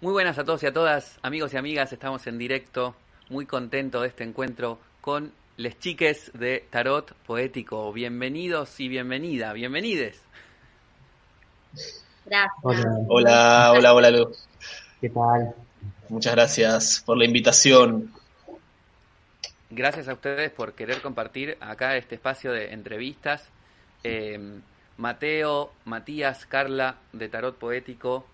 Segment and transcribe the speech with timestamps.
[0.00, 2.94] Muy buenas a todos y a todas, amigos y amigas, estamos en directo,
[3.30, 7.92] muy contento de este encuentro con les chiques de Tarot Poético.
[7.92, 10.22] Bienvenidos y bienvenida, bienvenides.
[12.24, 12.52] Gracias.
[13.08, 14.30] Hola, hola, hola, Lu.
[15.00, 15.56] ¿Qué tal?
[16.08, 18.12] Muchas gracias por la invitación.
[19.68, 23.48] Gracias a ustedes por querer compartir acá este espacio de entrevistas.
[24.04, 24.60] Eh,
[24.96, 28.26] Mateo, Matías, Carla de Tarot Poético,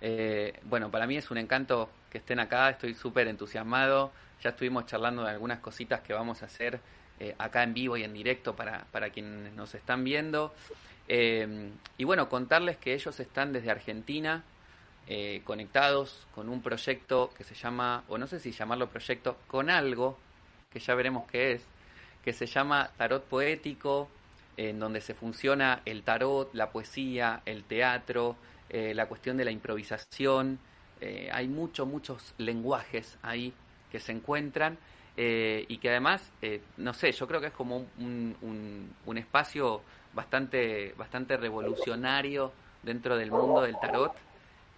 [0.00, 4.12] eh, bueno, para mí es un encanto que estén acá, estoy súper entusiasmado.
[4.42, 6.80] Ya estuvimos charlando de algunas cositas que vamos a hacer
[7.18, 10.54] eh, acá en vivo y en directo para, para quienes nos están viendo.
[11.08, 14.44] Eh, y bueno, contarles que ellos están desde Argentina
[15.44, 20.18] conectados con un proyecto que se llama, o no sé si llamarlo proyecto, con algo,
[20.68, 21.66] que ya veremos qué es,
[22.22, 24.10] que se llama Tarot Poético,
[24.58, 28.36] en donde se funciona el tarot, la poesía, el teatro,
[28.70, 30.58] eh, la cuestión de la improvisación,
[31.00, 33.54] eh, hay muchos, muchos lenguajes ahí
[33.90, 34.76] que se encuentran
[35.16, 36.30] eh, y que además,
[36.76, 42.52] no sé, yo creo que es como un, un, espacio bastante, bastante revolucionario
[42.82, 44.14] dentro del mundo del tarot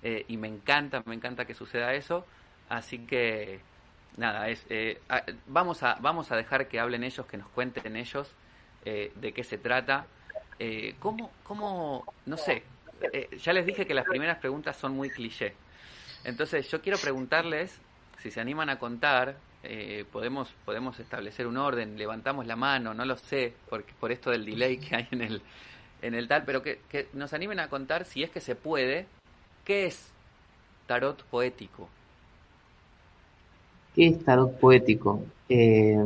[0.02, 2.24] y me encanta, me encanta que suceda eso,
[2.70, 3.60] así que
[4.16, 4.66] nada, es,
[5.46, 8.34] vamos, a, vamos a dejar que hablen ellos, que nos cuenten ellos
[8.84, 10.06] de qué se trata.
[11.00, 12.62] ¿cómo, ¿Cómo, no sé,
[13.12, 15.54] eh, ya les dije que las primeras preguntas son muy cliché.
[16.24, 17.78] Entonces yo quiero preguntarles,
[18.18, 23.04] si se animan a contar, eh, podemos, podemos establecer un orden, levantamos la mano, no
[23.04, 25.42] lo sé, porque, por esto del delay que hay en el,
[26.02, 29.06] en el tal, pero que, que nos animen a contar, si es que se puede,
[29.64, 30.10] ¿qué es
[30.86, 31.88] tarot poético?
[33.94, 35.24] ¿Qué es tarot poético?
[35.48, 35.96] Eh,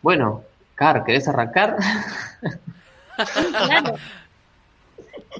[0.00, 0.44] bueno,
[0.74, 1.76] Car, ¿querés arrancar?
[3.66, 3.94] claro.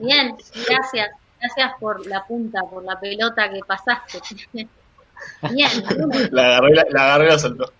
[0.00, 0.36] Bien,
[0.68, 1.10] gracias.
[1.40, 4.20] Gracias por la punta, por la pelota que pasaste.
[5.50, 5.70] Bien.
[6.30, 7.72] La agarré, la, la soltó.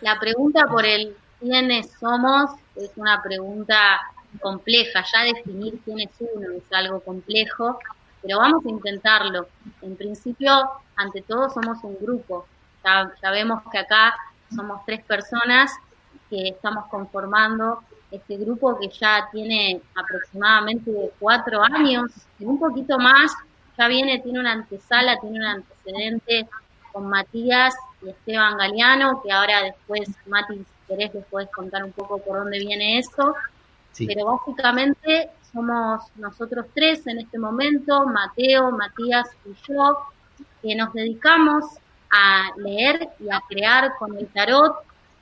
[0.00, 4.00] La pregunta por el quiénes somos es una pregunta
[4.40, 5.04] compleja.
[5.12, 7.78] Ya definir quién es uno es algo complejo,
[8.22, 9.48] pero vamos a intentarlo.
[9.82, 12.46] En principio, ante todo, somos un grupo.
[12.84, 14.14] Ya, ya vemos que acá
[14.54, 15.72] somos tres personas
[16.28, 17.82] que estamos conformando
[18.16, 22.10] este grupo que ya tiene aproximadamente cuatro años,
[22.40, 23.32] un poquito más,
[23.76, 26.46] ya viene, tiene una antesala, tiene un antecedente
[26.92, 31.92] con Matías y Esteban Galeano, que ahora después, Mati, si querés, les podés contar un
[31.92, 33.34] poco por dónde viene eso.
[33.96, 39.98] Pero básicamente somos nosotros tres en este momento, Mateo, Matías y yo,
[40.62, 41.64] que nos dedicamos
[42.10, 44.76] a leer y a crear con el tarot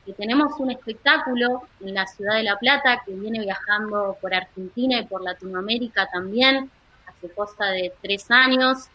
[0.04, 4.98] que tenemos un espectáculo en la ciudad de La Plata que viene viajando por Argentina
[4.98, 6.70] y por Latinoamérica también,
[7.06, 8.88] hace cosa de tres años.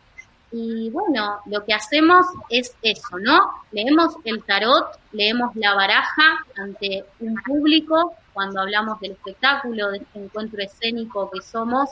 [0.51, 3.51] Y bueno, lo que hacemos es eso, ¿no?
[3.71, 10.19] Leemos el tarot, leemos la baraja ante un público cuando hablamos del espectáculo, de este
[10.19, 11.89] encuentro escénico que somos,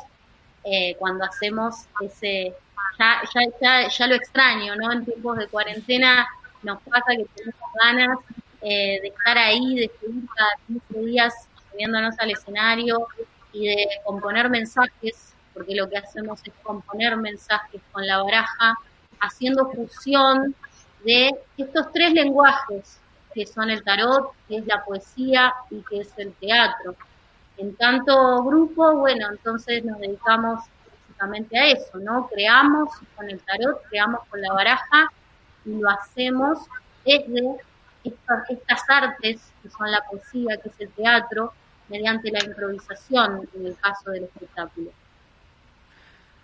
[0.63, 2.53] eh, cuando hacemos ese,
[2.97, 4.91] ya, ya, ya, ya lo extraño, ¿no?
[4.91, 6.27] En tiempos de cuarentena
[6.63, 8.19] nos pasa que tenemos ganas
[8.67, 11.33] eh, de estar ahí, de seguir cada 15 días
[11.69, 13.07] subiéndonos al escenario
[13.53, 18.73] y de componer mensajes, porque lo que hacemos es componer mensajes con la baraja,
[19.19, 20.55] haciendo fusión
[21.03, 22.99] de estos tres lenguajes,
[23.35, 26.95] que son el tarot, que es la poesía y que es el teatro.
[27.57, 30.63] En tanto grupo, bueno, entonces nos dedicamos
[31.07, 32.27] básicamente a eso, ¿no?
[32.29, 35.11] Creamos con el tarot, creamos con la baraja
[35.65, 36.57] y lo hacemos
[37.05, 37.59] desde
[38.05, 41.53] estas, artes, que son la poesía, que es el teatro,
[41.89, 44.91] mediante la improvisación en el caso del espectáculo.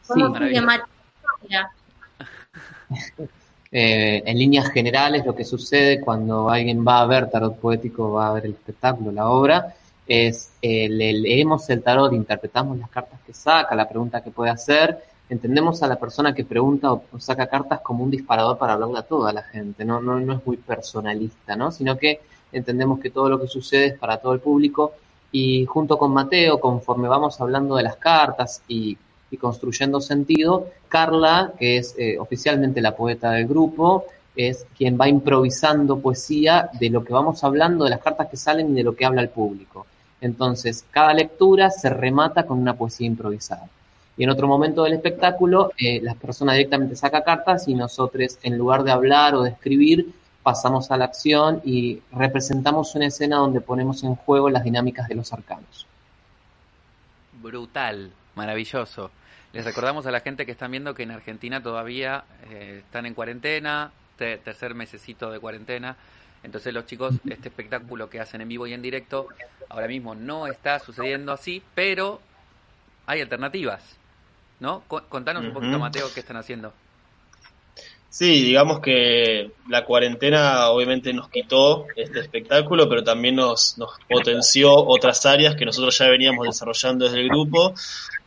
[0.08, 0.62] ¿Cómo sigue
[3.72, 8.28] eh, en líneas generales, lo que sucede cuando alguien va a ver tarot poético, va
[8.28, 9.76] a ver el espectáculo, la obra,
[10.08, 15.02] es eh, leemos el tarot, interpretamos las cartas que saca, la pregunta que puede hacer,
[15.32, 19.04] entendemos a la persona que pregunta o, saca cartas como un disparador para hablarle a
[19.04, 20.02] toda la gente, ¿no?
[20.02, 21.72] No, no es muy personalista, ¿no?
[21.72, 22.20] Sino que
[22.52, 24.92] entendemos que todo lo que sucede es para todo el público
[25.32, 28.98] y junto con Mateo, conforme vamos hablando de las cartas y
[29.40, 30.68] construyendo sentido.
[30.90, 34.04] Carla, que es eh, oficialmente la poeta del grupo,
[34.36, 38.72] es quien va improvisando poesía de lo que vamos hablando, de las cartas que salen
[38.72, 39.86] y de lo que habla el público.
[40.20, 43.70] Entonces, cada lectura se remata con una poesía improvisada.
[44.18, 48.58] Y en otro momento del espectáculo, eh, la persona directamente saca cartas y nosotros, en
[48.58, 50.14] lugar de hablar o de escribir,
[50.44, 55.16] pasamos a la acción y representamos una escena donde ponemos en juego las dinámicas de
[55.16, 55.88] los arcanos.
[57.42, 59.12] Brutal, maravilloso.
[59.54, 63.14] Les recordamos a la gente que están viendo que en Argentina todavía eh, están en
[63.14, 65.98] cuarentena, tercer mesecito de cuarentena.
[66.44, 69.28] Entonces los chicos, este espectáculo que hacen en vivo y en directo,
[69.70, 72.22] ahora mismo no está sucediendo así, pero
[73.06, 73.98] hay alternativas,
[74.62, 74.84] ¿no?
[74.88, 76.72] Contanos un poquito, Mateo, qué están haciendo.
[78.10, 84.76] Sí, digamos que la cuarentena obviamente nos quitó este espectáculo, pero también nos, nos potenció
[84.76, 87.74] otras áreas que nosotros ya veníamos desarrollando desde el grupo.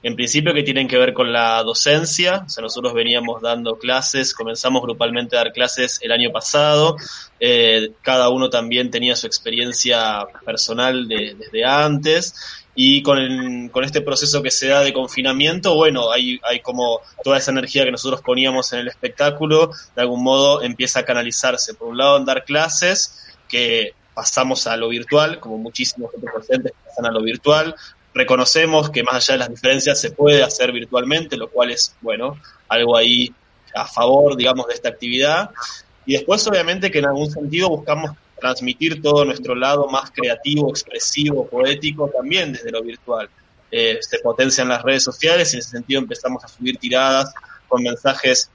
[0.03, 4.35] En principio que tienen que ver con la docencia, o sea, nosotros veníamos dando clases,
[4.35, 6.97] comenzamos grupalmente a dar clases el año pasado,
[7.39, 14.43] eh, cada uno también tenía su experiencia personal desde antes y con, con este proceso
[14.43, 18.73] que se da de confinamiento, bueno, hay, hay como toda esa energía que nosotros poníamos
[18.73, 21.75] en el espectáculo, de algún modo empieza a canalizarse.
[21.75, 26.73] Por un lado, en dar clases, que pasamos a lo virtual, como muchísimos otros docentes
[26.85, 27.75] pasan a lo virtual.
[28.13, 32.39] Reconocemos que más allá de las diferencias se puede hacer virtualmente, lo cual es, bueno,
[32.69, 33.33] algo ahí
[33.75, 35.51] a favor, digamos, de esta actividad.
[36.07, 41.47] Y después, obviamente, que en algún sentido buscamos transmitir todo nuestro lado más creativo, expresivo,
[41.47, 43.29] poético también desde lo virtual.
[43.71, 47.33] Eh, se potencian las redes sociales y en ese sentido empezamos a subir tiradas
[47.67, 48.51] con mensajes,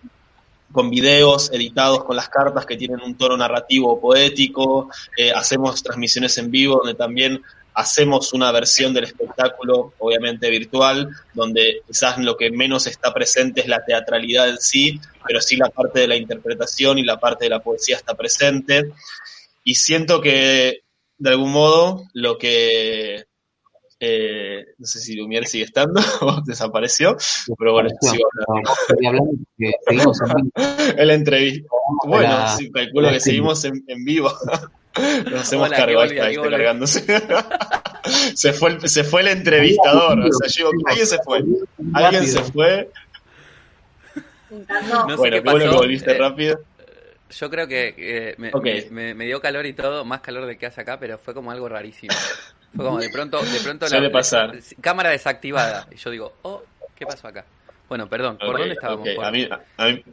[0.71, 5.81] con videos editados con las cartas que tienen un tono narrativo o poético, eh, hacemos
[5.83, 7.41] transmisiones en vivo donde también
[7.73, 13.67] hacemos una versión del espectáculo, obviamente virtual, donde quizás lo que menos está presente es
[13.67, 17.49] la teatralidad en sí, pero sí la parte de la interpretación y la parte de
[17.49, 18.91] la poesía está presente
[19.69, 20.79] y siento que
[21.19, 23.25] de algún modo lo que
[23.99, 27.15] eh, no sé si Lumier sigue estando o desapareció,
[27.55, 28.27] pero bueno, sigo
[29.05, 29.31] hablando.
[31.05, 31.67] la entrevista.
[32.07, 34.33] Bueno, sí, calculo que seguimos en, en vivo.
[35.29, 37.05] Nos hacemos cargo, está, está cargándose.
[38.33, 41.43] se, fue el, se fue el entrevistador, o sea, yo, alguien se fue.
[41.93, 42.89] Alguien se fue.
[44.49, 46.59] No bueno, qué, bueno que volviste eh, rápido.
[47.29, 50.99] Yo creo que me, me, dio calor y todo, más calor de que hace acá,
[50.99, 52.13] pero fue como algo rarísimo.
[52.75, 54.57] Fue como de pronto, de pronto la, pasar.
[54.81, 55.87] cámara desactivada.
[55.91, 56.63] Y yo digo, oh,
[56.95, 57.45] ¿qué pasó acá?
[57.87, 59.07] Bueno, perdón, ¿por dónde estábamos?
[59.21, 59.47] A mí,
[59.77, 60.03] a mí,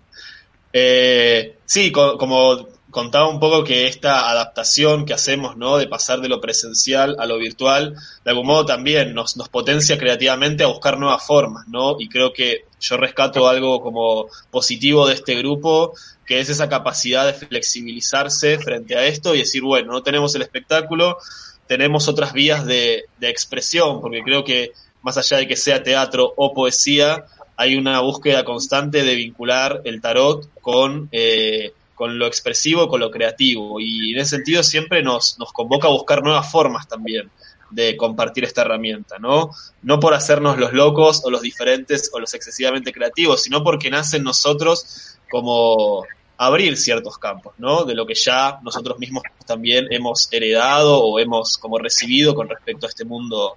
[0.73, 2.67] eh, sí, como
[2.97, 5.77] contaba un poco que esta adaptación que hacemos, ¿no?
[5.77, 7.95] De pasar de lo presencial a lo virtual,
[8.25, 11.97] de algún modo también nos, potencia creativamente a buscar nuevas formas, ¿no?
[12.01, 15.93] Y creo que yo rescato algo como positivo de este grupo,
[16.25, 20.41] que es esa capacidad de flexibilizarse frente a esto y decir, bueno, no tenemos el
[20.41, 21.19] espectáculo,
[21.67, 24.73] tenemos otras vías de, expresión, porque creo que
[25.03, 27.27] más allá de que sea teatro o poesía,
[27.59, 33.11] hay una búsqueda constante de vincular el tarot con, eh, con lo expresivo, con lo
[33.11, 33.81] creativo.
[33.81, 37.31] Y en ese sentido siempre nos, nos convoca a buscar nuevas formas también
[37.71, 39.51] de compartir esta herramienta, ¿no?
[39.83, 44.19] No por hacernos los locos o los diferentes o los excesivamente creativos, sino porque nace
[44.19, 46.05] en nosotros como
[46.37, 47.85] abrir ciertos campos, ¿no?
[47.85, 52.87] De lo que ya nosotros mismos también hemos heredado o hemos como recibido con respecto
[52.87, 53.57] a este mundo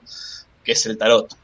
[0.63, 1.35] que es el tarot.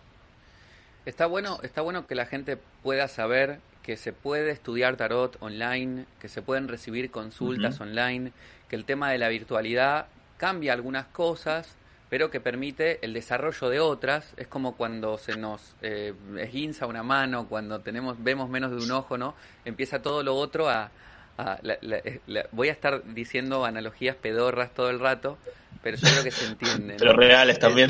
[1.06, 6.06] Está bueno, está bueno que la gente pueda saber que se puede estudiar tarot online,
[6.20, 8.32] que se pueden recibir consultas online,
[8.68, 11.75] que el tema de la virtualidad cambia algunas cosas,
[12.10, 14.34] pero que permite el desarrollo de otras.
[14.38, 18.92] Es como cuando se nos eh, esguinza una mano, cuando tenemos vemos menos de un
[18.92, 19.36] ojo, ¿no?
[19.65, 20.89] Empieza todo lo otro a,
[21.38, 22.20] eh,
[22.51, 25.38] voy a estar diciendo analogías pedorras todo el rato,
[25.84, 26.98] pero yo creo que se entienden.
[26.98, 27.89] Pero reales también.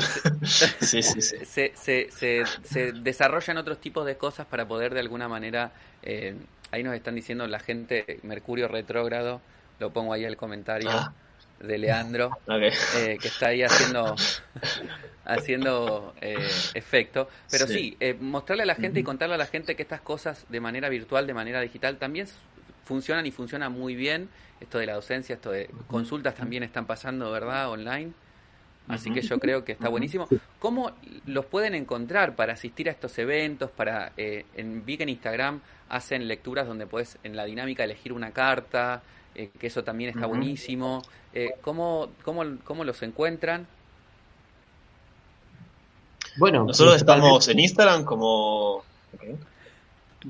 [0.80, 1.36] sí, sí, sí.
[1.44, 5.72] Se, se, se, desarrollan otros tipos de cosas para poder de alguna manera,
[6.02, 6.34] eh,
[6.72, 9.40] ahí nos están diciendo la gente, Mercurio retrógrado,
[9.78, 10.90] lo pongo ahí el comentario.
[10.90, 11.12] Ah.
[11.58, 14.14] de Leandro eh, que está ahí haciendo
[15.24, 20.02] haciendo efecto pero sí, mostrarle a la gente y contarle a la gente que estas
[20.02, 22.28] cosas de manera virtual de manera digital también
[22.86, 24.30] funcionan y funcionan muy bien.
[24.60, 27.70] Esto de la docencia, esto de consultas también están pasando, ¿verdad?
[27.70, 28.12] Online.
[28.88, 30.28] Así que yo creo que está buenísimo.
[30.60, 30.92] ¿Cómo
[31.26, 33.68] los pueden encontrar para asistir a estos eventos?
[33.70, 38.12] Para eh, en, Vi que en Instagram hacen lecturas donde puedes en la dinámica elegir
[38.12, 39.02] una carta,
[39.34, 41.02] eh, que eso también está buenísimo.
[41.34, 43.66] Eh, ¿cómo, cómo, ¿Cómo los encuentran?
[46.38, 48.84] Bueno, nosotros estamos en Instagram como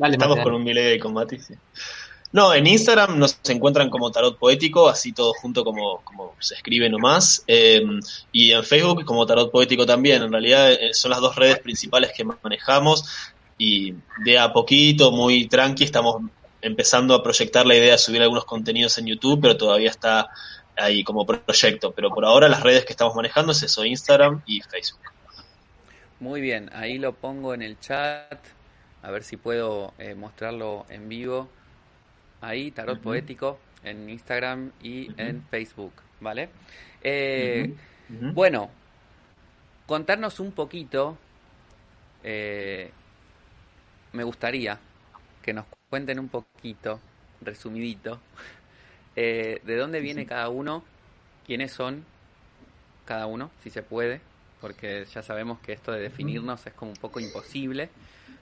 [0.01, 1.55] Estamos con un miley con Mati, sí.
[2.37, 6.91] No, en Instagram nos encuentran como Tarot Poético, así todo junto como, como se escribe
[6.91, 7.43] nomás.
[7.47, 7.83] Eh,
[8.31, 10.23] y en Facebook como Tarot Poético también.
[10.23, 13.33] En realidad eh, son las dos redes principales que manejamos.
[13.57, 16.25] Y de a poquito, muy tranqui, estamos
[16.61, 20.29] empezando a proyectar la idea de subir algunos contenidos en YouTube, pero todavía está
[20.77, 21.93] ahí como proyecto.
[21.93, 25.01] Pero por ahora las redes que estamos manejando es eso, Instagram y Facebook.
[26.21, 28.45] Muy bien, ahí lo pongo en el chat,
[29.03, 31.49] a ver si puedo eh, mostrarlo en vivo.
[32.41, 36.49] Ahí, Tarot Poético, en Instagram y en Facebook, ¿vale?
[37.03, 37.75] Eh,
[38.09, 38.71] bueno,
[39.87, 41.17] contarnos un poquito,
[42.23, 42.91] eh,
[44.13, 44.79] me gustaría
[45.43, 47.01] que nos cuenten un poquito,
[47.41, 48.21] resumidito,
[49.15, 50.85] de dónde viene cada uno,
[51.47, 52.05] quiénes son
[53.07, 54.21] cada uno, si se puede,
[54.61, 57.89] porque ya sabemos que esto de definirnos es como un poco imposible,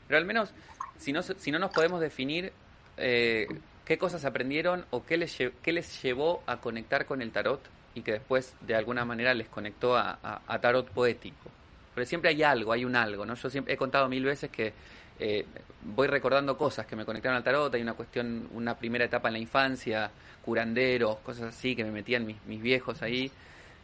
[0.09, 0.53] pero al menos
[0.99, 2.53] si no, si no nos podemos definir,
[2.97, 3.47] eh,
[3.85, 7.61] ¿qué cosas aprendieron o qué les, qué les llevó a conectar con el tarot
[7.95, 11.51] y que después de alguna manera les conectó a, tarot poético?
[11.95, 13.35] Porque siempre hay algo, hay un algo, ¿no?
[13.35, 14.73] Yo siempre he contado mil veces que
[15.21, 15.47] eh,
[15.83, 19.35] voy recordando cosas que me conectaron al tarot, hay una cuestión, una primera etapa en
[19.35, 20.11] la infancia,
[20.45, 23.31] curanderos, cosas así que me metían mis, mis viejos ahí,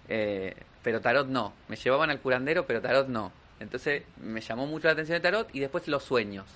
[0.09, 1.53] eh, pero tarot no.
[1.69, 3.33] Me llevaban al curandero, pero tarot no.
[3.61, 6.47] Entonces me llamó mucho la atención el tarot y después los sueños.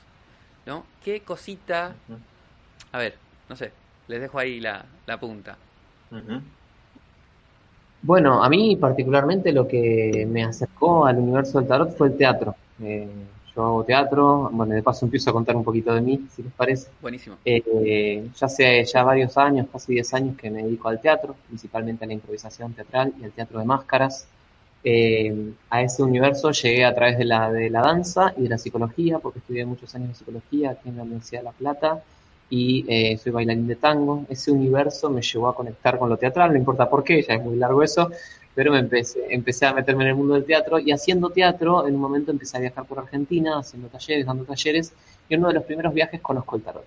[0.67, 0.87] ¿No?
[1.05, 1.95] ¿Qué cosita?
[2.91, 3.73] A ver, no sé,
[4.09, 5.57] les dejo ahí la, la punta.
[8.03, 12.55] Bueno, a mí particularmente lo que me acercó al universo del tarot fue el teatro.
[12.83, 13.09] Eh,
[13.55, 16.53] yo hago teatro, bueno, de paso empiezo a contar un poquito de mí, si les
[16.53, 16.91] parece.
[17.01, 17.37] Buenísimo.
[17.45, 22.05] Eh, ya hace ya varios años, casi 10 años que me dedico al teatro, principalmente
[22.05, 24.27] a la improvisación teatral y al teatro de máscaras.
[24.87, 28.59] Eh, a ese universo llegué a través de la, de la danza y de la
[28.59, 32.03] psicología, porque estudié muchos años de psicología aquí en la Universidad de La Plata
[32.51, 34.25] y eh, soy bailarín de tango.
[34.29, 37.43] Ese universo me llevó a conectar con lo teatral, no importa por qué, ya es
[37.43, 38.11] muy largo eso,
[38.55, 41.95] pero me empecé, empecé a meterme en el mundo del teatro y haciendo teatro, en
[41.95, 44.93] un momento empecé a viajar por Argentina, haciendo talleres, dando talleres,
[45.29, 46.85] y en uno de los primeros viajes conozco el tarot.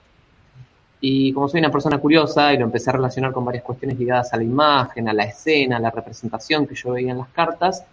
[1.00, 4.34] Y como soy una persona curiosa y lo empecé a relacionar con varias cuestiones ligadas
[4.34, 7.84] a la imagen, a la escena, a la representación que yo veía en las cartas,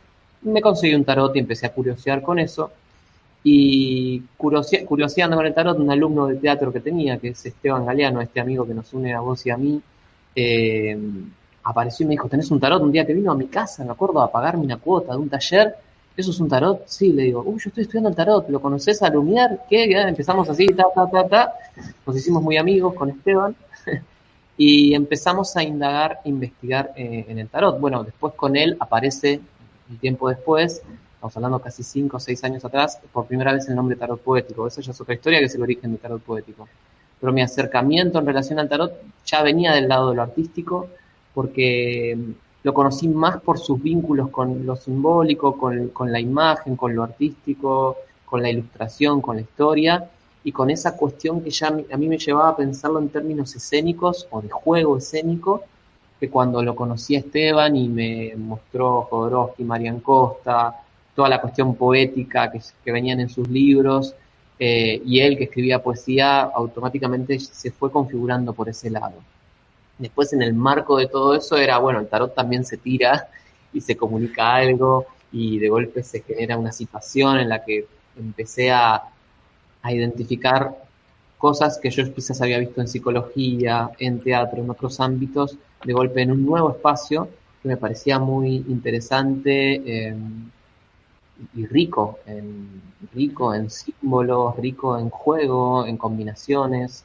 [0.43, 2.71] me conseguí un tarot y empecé a curiosear con eso.
[3.47, 8.23] Y curioseando con el tarot, un alumno de teatro que tenía, que es Esteban Galeano,
[8.23, 9.81] este amigo que nos une a vos y a mí,
[10.35, 10.99] eh,
[11.65, 12.83] apareció y me dijo, ¿tenés un tarot?
[12.83, 15.29] Un día que vino a mi casa, me acuerdo, a pagarme una cuota de un
[15.29, 15.75] taller.
[16.17, 16.87] ¿Eso es un tarot?
[16.87, 19.65] Sí, le digo, uy, yo estoy estudiando el tarot, ¿lo conoces a Lumiar?
[19.69, 19.85] ¿Qué?
[19.85, 21.55] Empezamos así, ta, ta, ta, ta.
[22.07, 23.57] Nos hicimos muy amigos con Esteban
[24.57, 27.81] y empezamos a indagar, investigar eh, en el tarot.
[27.81, 29.41] Bueno, después con él aparece,
[29.91, 30.83] un tiempo después,
[31.25, 34.67] estamos hablando casi cinco o seis años atrás, por primera vez el nombre tarot poético.
[34.67, 36.69] Esa ya es otra historia que es el origen del tarot poético.
[37.19, 38.93] Pero mi acercamiento en relación al tarot
[39.25, 40.89] ya venía del lado de lo artístico,
[41.33, 42.15] porque
[42.63, 47.97] lo conocí más por sus vínculos con lo simbólico, con, la imagen, con lo artístico,
[48.27, 50.11] con la ilustración, con la historia,
[50.45, 54.29] y con esa cuestión que ya a mí me llevaba a pensarlo en términos escénicos
[54.31, 55.63] o de juego escénico,
[56.21, 60.84] que cuando lo conocí a Esteban y me mostró Jodorowsky, Marian Costa,
[61.15, 64.15] toda la cuestión poética que, que venían en sus libros,
[64.59, 69.15] eh, y él que escribía poesía, automáticamente se fue configurando por ese lado.
[69.99, 73.29] Después en el marco de todo eso era, bueno, el tarot también se tira
[73.73, 78.71] y se comunica algo y de golpe se genera una situación en la que empecé
[78.71, 79.03] a,
[79.87, 80.75] identificar
[81.37, 86.23] cosas que yo quizás había visto en psicología, en teatro, en otros ámbitos, de golpe
[86.23, 87.29] en un nuevo espacio
[87.63, 90.51] que me parecía muy interesante em,
[91.55, 97.05] y rico, en, rico en símbolos, rico en juego, en combinaciones.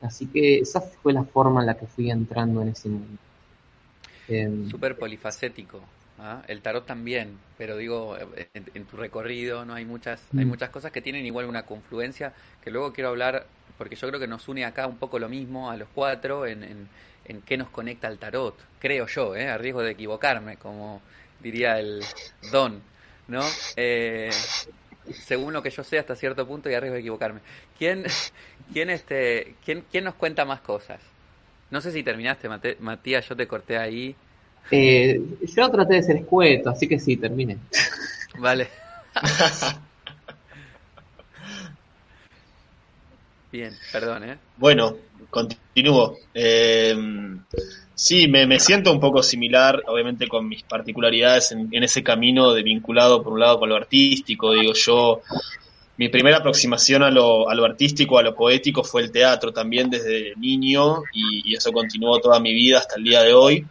[0.00, 3.18] Así que esa fue la forma en la que fui entrando en ese mundo.
[4.28, 5.80] Em, Súper polifacético.
[6.18, 6.42] ¿ah?
[6.48, 8.16] El tarot también, pero digo,
[8.54, 10.48] en, tu recorrido no hay muchas, hay mm.
[10.48, 12.32] muchas cosas que tienen igual una confluencia
[12.62, 13.46] que luego quiero hablar,
[13.76, 16.62] porque yo creo que nos une acá un poco lo mismo a los cuatro en,
[16.62, 16.88] en,
[17.24, 19.48] en qué nos conecta al tarot, creo yo, ¿eh?
[19.48, 21.00] a riesgo de equivocarme, como
[21.40, 22.02] diría el
[22.50, 22.82] Don,
[23.28, 23.42] ¿no?
[23.76, 24.30] Eh,
[25.12, 27.40] según lo que yo sé hasta cierto punto y arriesgo de equivocarme.
[27.78, 28.04] ¿Quién,
[28.72, 31.00] quién, este, quién, quién nos cuenta más cosas?
[31.70, 32.48] No sé si terminaste,
[32.80, 34.16] Matías, yo te corté ahí.
[34.70, 35.20] Eh,
[35.56, 37.58] yo traté de ser escueto, así que sí, terminé.
[38.38, 38.68] Vale.
[43.52, 44.38] Bien, perdón, ¿eh?
[44.56, 44.96] Bueno,
[45.30, 46.18] continúo.
[46.34, 46.94] Eh,
[48.00, 53.24] Sí, me, siento un poco similar, obviamente con mis particularidades en, ese camino de vinculado
[53.24, 54.52] por un lado con lo artístico.
[54.52, 55.20] Digo, yo
[55.96, 59.90] mi primera aproximación a lo, a lo, artístico, a lo poético, fue el teatro también
[59.90, 63.66] desde niño y, eso continuó toda mi vida hasta el día de hoy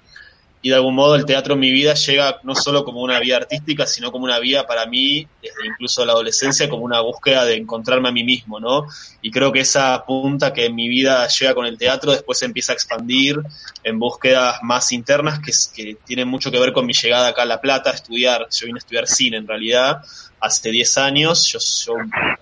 [0.67, 3.37] y de algún modo el teatro en mi vida llega no solo como una vía
[3.37, 7.55] artística, sino como una vía para mí, desde incluso la adolescencia, como una búsqueda de
[7.55, 8.85] encontrarme a mí mismo, ¿no?
[9.21, 12.43] Y creo que esa punta que en mi vida llega con el teatro después se
[12.43, 13.39] empieza a expandir
[13.81, 17.61] en búsquedas más internas que, tienen mucho que ver con mi llegada acá a La
[17.61, 18.49] Plata a estudiar.
[18.51, 20.01] Yo vine a estudiar cine en realidad
[20.41, 21.47] hace 10 años.
[21.47, 21.59] Yo,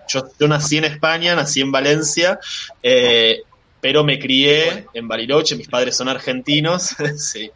[0.08, 2.40] yo, yo, nací en España, nací en Valencia.
[2.82, 3.44] Eh,
[3.86, 7.52] pero me crié en Bariloche, mis padres son argentinos, sí.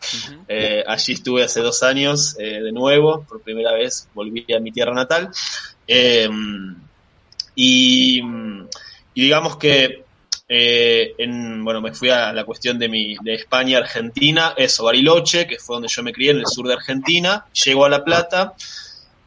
[0.47, 4.71] eh, allí estuve hace dos años eh, de nuevo, por primera vez volví a mi
[4.71, 5.31] tierra natal,
[5.87, 6.29] eh,
[7.55, 10.03] y, y, digamos que,
[10.47, 15.47] eh, en, bueno, me fui a la cuestión de, mi, de España, Argentina, eso, Bariloche,
[15.47, 18.53] que fue donde yo me crié, en el sur de Argentina, llego a La Plata,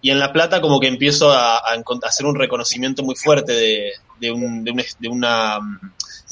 [0.01, 3.55] y en La Plata como que empiezo a, a, a hacer un reconocimiento muy fuerte
[3.55, 3.91] de,
[4.21, 5.59] de, un, de, un, de una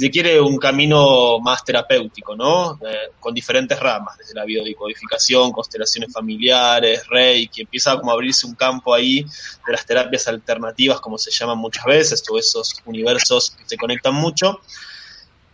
[0.01, 2.79] si quiere, un camino más terapéutico, ¿no?
[2.83, 8.55] Eh, con diferentes ramas, desde la biodecodificación, constelaciones familiares, reiki, empieza como a abrirse un
[8.55, 13.65] campo ahí de las terapias alternativas, como se llaman muchas veces, todos esos universos que
[13.67, 14.63] se conectan mucho.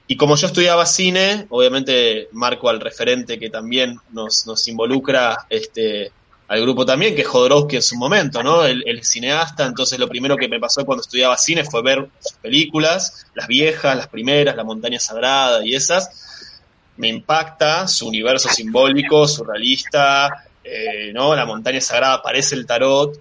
[0.06, 6.12] Y como yo estudiaba cine, obviamente marco al referente que también nos, nos involucra este,
[6.48, 8.64] al grupo también, que es Jodorowsky en su momento, ¿no?
[8.64, 12.38] El, el, cineasta, entonces lo primero que me pasó cuando estudiaba cine fue ver sus
[12.38, 16.52] películas, las viejas, las primeras, La Montaña Sagrada y esas.
[16.96, 21.34] Me impacta su universo simbólico, surrealista, eh, ¿no?
[21.34, 23.20] La Montaña Sagrada aparece el tarot.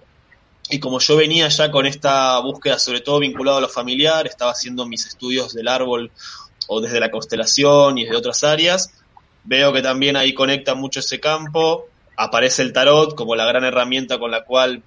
[0.70, 4.52] Y como yo venía ya con esta búsqueda, sobre todo vinculado a lo familiar, estaba
[4.52, 6.10] haciendo mis estudios del árbol
[6.68, 8.90] o desde la constelación y desde otras áreas,
[9.44, 11.86] veo que también ahí conecta mucho ese campo,
[12.16, 14.82] aparece el tarot como la gran herramienta con la cual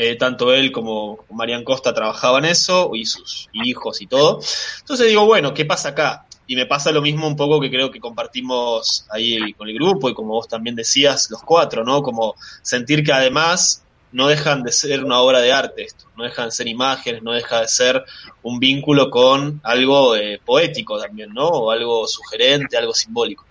[0.00, 4.38] eh, tanto él como Marian Costa trabajaban eso, y sus hijos y todo.
[4.78, 6.24] Entonces digo, bueno, ¿qué pasa acá?
[6.46, 10.08] Y me pasa lo mismo un poco que creo que compartimos ahí con el grupo
[10.08, 12.00] y como vos también decías, los cuatro, ¿no?
[12.00, 13.82] Como sentir que además
[14.12, 17.32] no dejan de ser una obra de arte esto, no dejan de ser imágenes, no
[17.32, 18.04] deja de ser
[18.42, 21.48] un vínculo con algo eh, poético también, ¿no?
[21.48, 23.44] O algo sugerente, algo simbólico.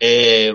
[0.00, 0.52] Eh,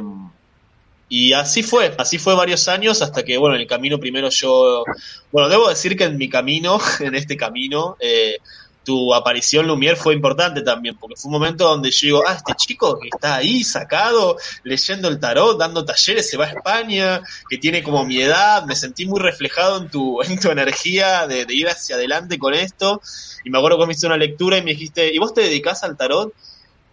[1.10, 4.84] y así fue, así fue varios años hasta que, bueno, en el camino primero yo,
[5.32, 8.38] bueno, debo decir que en mi camino, en este camino, eh,
[8.84, 12.54] tu aparición Lumière fue importante también, porque fue un momento donde yo digo, ah, este
[12.56, 17.58] chico que está ahí sacado, leyendo el tarot, dando talleres, se va a España, que
[17.58, 21.68] tiene como mi edad, me sentí muy reflejado en tu, en tu energía de, ir
[21.68, 23.02] hacia adelante con esto,
[23.44, 25.84] y me acuerdo que me hice una lectura y me dijiste, ¿y vos te dedicás
[25.84, 26.34] al tarot?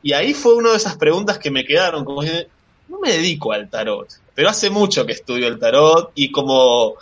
[0.02, 2.22] Y ahí fue una de esas preguntas que me quedaron, como
[2.88, 6.94] no me dedico al tarot, pero hace mucho que estudio el tarot y como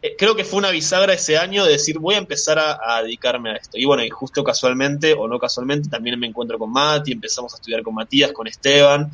[0.00, 3.02] eh, creo que fue una bisagra ese año de decir voy a empezar a, a,
[3.02, 3.78] dedicarme a esto.
[3.78, 7.56] Y bueno, y justo casualmente o no casualmente también me encuentro con Mati, empezamos a
[7.56, 9.10] estudiar con Matías, con Esteban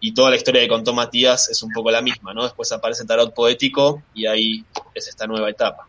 [0.00, 2.42] y toda la historia que contó Matías es un poco la misma, ¿no?
[2.42, 4.64] Después aparece tarot poético y ahí
[4.94, 5.88] es esta nueva etapa.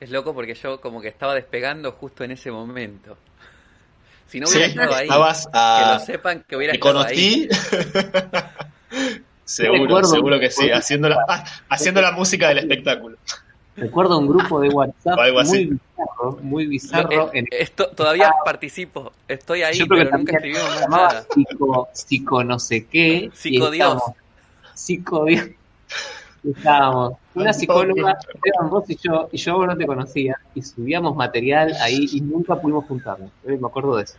[0.00, 3.16] Es loco porque yo como que estaba despegando justo en ese momento.
[4.28, 5.08] Si no hubiera sí, estado ahí,
[5.52, 5.78] a...
[5.78, 7.14] que lo sepan que hubiera ¿Te estado conocí?
[7.14, 7.48] ahí.
[9.44, 13.16] seguro, recuerdo, seguro que sí, haciendo la, ah, haciendo la música del espectáculo.
[13.76, 17.30] Recuerdo un grupo de WhatsApp muy bizarro, muy bizarro.
[17.34, 21.26] Eh, esto, todavía ah, participo, estoy ahí, pero nunca escribimos más nada.
[21.32, 23.30] Psico, psico no sé qué.
[23.34, 24.02] Psicodios.
[24.74, 25.50] Psicodios.
[26.46, 31.74] Estábamos una psicóloga, eran vos y yo, y yo no te conocía, y subíamos material
[31.80, 33.30] ahí y nunca pudimos juntarnos.
[33.44, 34.16] Me acuerdo de eso.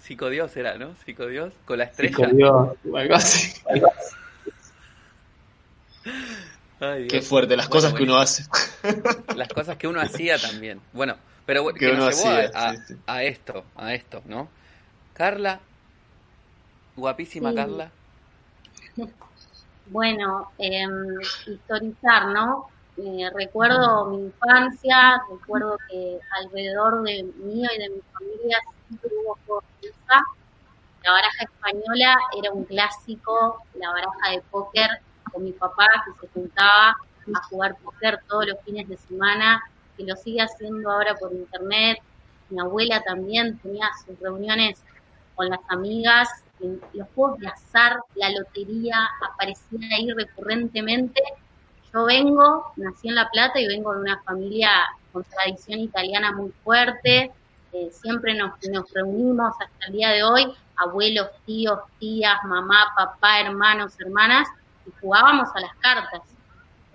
[0.00, 0.94] Psicodios era, ¿no?
[1.04, 2.16] Psicodios, con la estrella.
[2.16, 3.60] Psicodios, algo así.
[3.68, 4.16] Algo así.
[6.80, 8.44] Ay, Qué fuerte, las bueno, cosas que uno hace.
[9.36, 10.80] Las cosas que uno hacía también.
[10.92, 12.94] Bueno, pero que, que nos llevó hacía, a, a, sí, sí.
[13.06, 14.48] a, esto, a esto, ¿no?
[15.14, 15.60] Carla,
[16.96, 17.56] guapísima sí.
[17.56, 17.90] Carla.
[19.92, 20.86] Bueno, eh,
[21.46, 22.68] historizar, ¿no?
[22.96, 29.36] Eh, recuerdo mi infancia, recuerdo que alrededor de mío y de mi familia siempre hubo
[29.44, 29.92] juegos de
[31.04, 34.88] La baraja española era un clásico, la baraja de póker
[35.30, 36.96] con mi papá que se juntaba
[37.34, 39.62] a jugar póker todos los fines de semana,
[39.98, 41.98] que lo sigue haciendo ahora por internet.
[42.48, 44.82] Mi abuela también tenía sus reuniones
[45.34, 46.41] con las amigas
[46.92, 48.96] los juegos de azar, la lotería
[49.30, 51.20] aparecían ahí recurrentemente.
[51.92, 54.70] Yo vengo, nací en La Plata y vengo de una familia
[55.12, 57.30] con tradición italiana muy fuerte.
[57.72, 63.40] Eh, siempre nos, nos reunimos hasta el día de hoy, abuelos, tíos, tías, mamá, papá,
[63.40, 64.48] hermanos, hermanas,
[64.86, 66.22] y jugábamos a las cartas.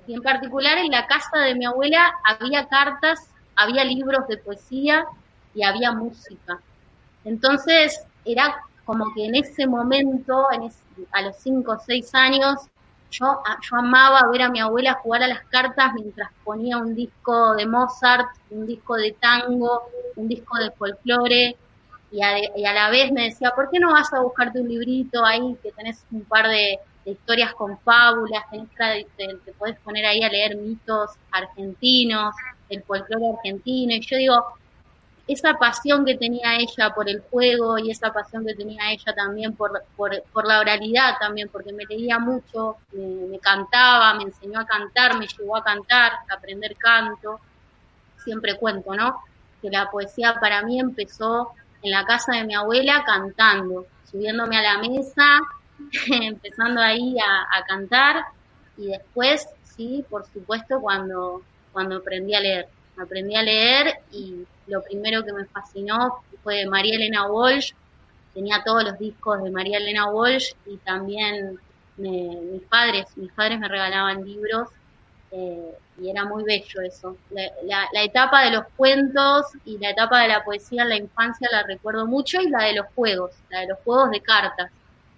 [0.08, 5.06] Y en particular en la casa de mi abuela había cartas había libros de poesía
[5.54, 6.60] y había música.
[7.26, 8.56] Entonces era
[8.88, 10.72] como que en ese momento, en
[11.12, 12.56] a los 5 o 6 años,
[13.12, 17.54] yo, yo amaba ver a mi abuela jugar a las cartas mientras ponía un disco
[17.56, 19.84] de Mozart, un disco de tango,
[20.16, 21.58] un disco de folclore,
[22.12, 25.58] y a, la vez me decía, ¿por qué no vas a buscarte un librito ahí
[25.62, 28.70] que tenés un par de, historias con fábulas, tenés
[29.18, 32.34] te, te podés poner ahí a leer mitos argentinos,
[32.70, 33.94] el folclore argentino?
[33.94, 34.46] Y yo digo,
[35.28, 39.54] esa pasión que tenía ella por el juego y esa pasión que tenía ella también
[39.56, 45.20] por, por, la oralidad también, porque me leía mucho, me, cantaba, me enseñó a cantar,
[45.20, 47.42] me llevó a cantar, a aprender canto.
[48.24, 49.22] Siempre cuento, ¿no?
[49.62, 54.62] Que la poesía para mí empezó en la casa de mi abuela cantando, subiéndome a
[54.62, 55.40] la mesa,
[56.10, 58.26] empezando ahí a, a cantar
[58.78, 61.42] y después, sí, por supuesto, cuando,
[61.74, 62.68] cuando aprendí a leer.
[62.98, 67.74] Aprendí a leer y lo primero que me fascinó fue María Elena Walsh.
[68.34, 71.60] Tenía todos los discos de María Elena Walsh y también
[71.98, 74.70] mis padres, mis padres me regalaban libros
[75.32, 77.18] eh, y era muy bello eso.
[77.32, 81.64] La, etapa de los cuentos y la etapa de la poesía en la infancia la
[81.64, 84.72] recuerdo mucho y la de los juegos, la de los juegos de cartas.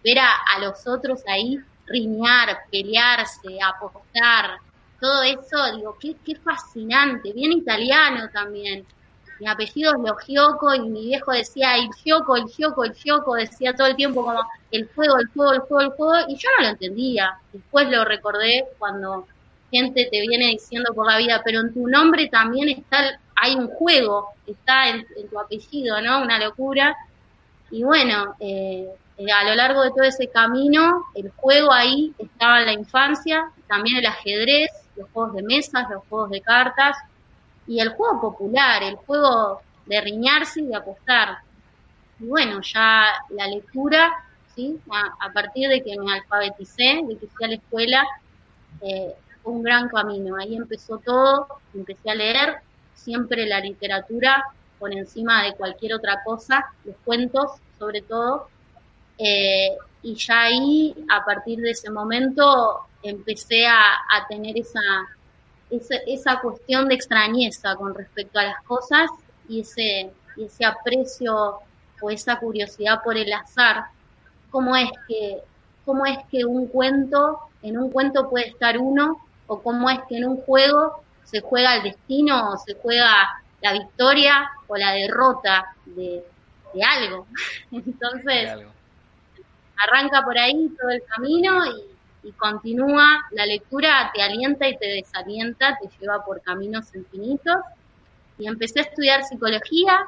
[0.03, 4.59] Ver a, los otros ahí riñar, pelearse, apostar,
[5.01, 8.85] todo eso, digo, qué, qué fascinante, bien italiano también
[9.39, 13.73] mi apellido es Logioco y mi viejo decía el Gioco, el Gioco, el Gioco, decía
[13.73, 16.65] todo el tiempo como el fuego, el fuego, el fuego, el fuego, y yo no
[16.65, 17.39] lo entendía.
[17.53, 19.25] Después lo recordé cuando
[19.71, 23.67] gente te viene diciendo por la vida, pero en tu nombre también está, hay un
[23.67, 26.21] juego, está en, tu apellido, ¿no?
[26.21, 26.95] Una locura.
[27.71, 32.59] Y bueno, eh, eh, a lo largo de todo ese camino, el juego ahí estaba
[32.59, 36.97] en la infancia, también el ajedrez, los juegos de mesas, los juegos de cartas,
[37.69, 41.37] y el juego popular, el juego de riñarse y de apostar.
[42.19, 44.11] Y bueno, ya la lectura,
[44.55, 44.79] ¿sí?
[44.91, 48.03] a, partir de que me alfabeticé, de que fui a la escuela,
[48.81, 50.35] eh, fue un gran camino.
[50.35, 52.55] Ahí empezó todo, empecé a leer,
[52.95, 54.43] siempre la literatura
[54.79, 58.49] por encima de cualquier otra cosa, los cuentos sobre todo.
[59.19, 64.81] Eh, y ya ahí, a partir de ese momento, empecé a tener esa,
[65.69, 69.09] esa, esa cuestión de extrañeza con respecto a las cosas
[69.47, 71.59] y ese, ese aprecio
[72.01, 73.85] o esa curiosidad por el azar,
[74.49, 75.39] cómo es que,
[75.85, 80.17] cómo es que un cuento, en un cuento puede estar uno, o cómo es que
[80.17, 85.75] en un juego se juega el destino o se juega la victoria o la derrota
[85.85, 86.23] de,
[86.73, 87.27] de algo.
[87.71, 88.65] Entonces,
[89.75, 94.87] arranca por ahí todo el camino y, y continúa, la lectura te alienta y te
[94.87, 97.57] desalienta, te lleva por caminos infinitos.
[98.37, 100.05] Y empecé a estudiar psicología,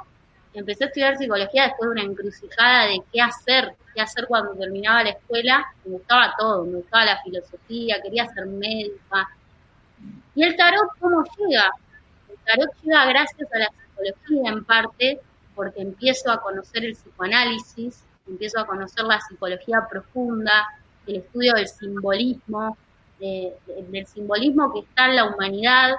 [0.53, 5.03] empecé a estudiar psicología después de una encrucijada de qué hacer, qué hacer cuando terminaba
[5.03, 9.29] la escuela, me gustaba todo, me gustaba la filosofía, quería ser médica.
[10.35, 11.71] ¿Y el tarot cómo llega?
[12.29, 15.19] El tarot llega gracias a la psicología en parte,
[15.55, 20.67] porque empiezo a conocer el psicoanálisis, empiezo a conocer la psicología profunda,
[21.07, 22.77] el estudio del simbolismo,
[23.19, 25.95] del simbolismo que está en la humanidad,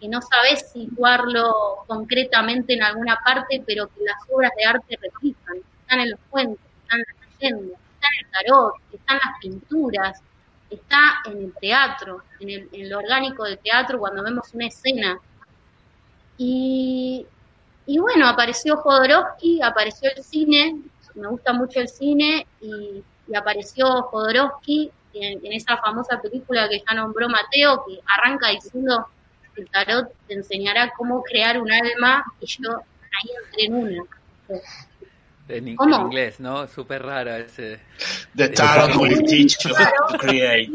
[0.00, 5.56] que no sabes situarlo concretamente en alguna parte, pero que las obras de arte reflejan,
[5.80, 10.22] están en los cuentos, están en las leyendas, está en el tarot, están las pinturas,
[10.70, 15.18] está en el teatro, en, el, lo orgánico del teatro cuando vemos una escena.
[16.38, 17.26] Y,
[17.86, 20.80] y bueno, apareció Jodorowsky, apareció el cine,
[21.14, 26.94] me gusta mucho el cine y y apareció Jodorowsky en, esa famosa película que ya
[26.94, 29.06] nombró Mateo, que arranca diciendo
[29.56, 34.02] el tarot te enseñará cómo crear un alma y yo ahí entré en una.
[35.48, 36.66] En, inglés, ¿no?
[36.68, 37.80] Súper raro ese.
[38.36, 40.70] The tarot will teach you to create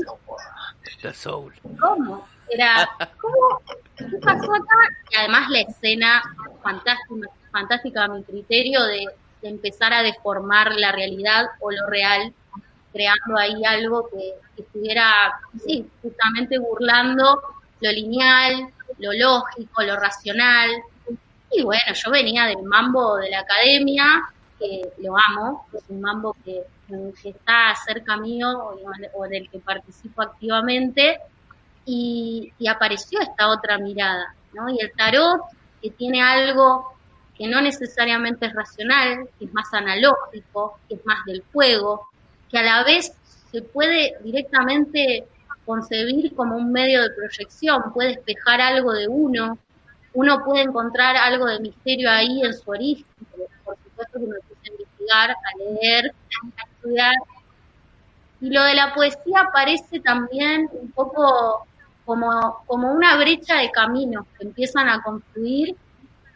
[1.01, 1.53] the soul.
[1.79, 2.27] ¿Cómo?
[2.49, 2.87] Era,
[3.19, 3.61] ¿cómo?
[3.97, 4.75] ¿Qué pasó acá?
[5.11, 6.21] Y además la escena
[6.61, 9.07] fantástica, fantástica a mi criterio de,
[9.41, 12.33] de empezar a deformar la realidad o lo real
[12.95, 15.37] creando ahí algo que, estuviera,
[16.01, 17.41] justamente burlando
[17.81, 20.69] lo lineal, lo lógico, lo racional.
[21.51, 24.05] Y bueno, yo venía del mambo de la academia,
[24.57, 26.63] que lo amo, es un mambo que,
[27.23, 28.77] está cerca mío
[29.13, 31.19] o, del que participo activamente,
[31.85, 34.69] y, y, apareció esta otra mirada, ¿no?
[34.69, 35.41] Y el tarot,
[35.81, 36.95] que tiene algo
[37.37, 42.07] que no necesariamente es racional, que es más analógico, que es más del juego,
[42.49, 43.13] que a la vez
[43.51, 45.25] se puede directamente
[45.65, 49.57] concebir como un medio de proyección, puede despejar algo de uno,
[50.13, 53.05] uno puede encontrar algo de misterio ahí en su origen.
[53.63, 56.13] Por supuesto que me puse a investigar, a leer,
[56.57, 57.15] a estudiar.
[58.41, 61.67] Y lo de la poesía parece también un poco
[62.05, 65.75] como, como una brecha de caminos que empiezan a construir,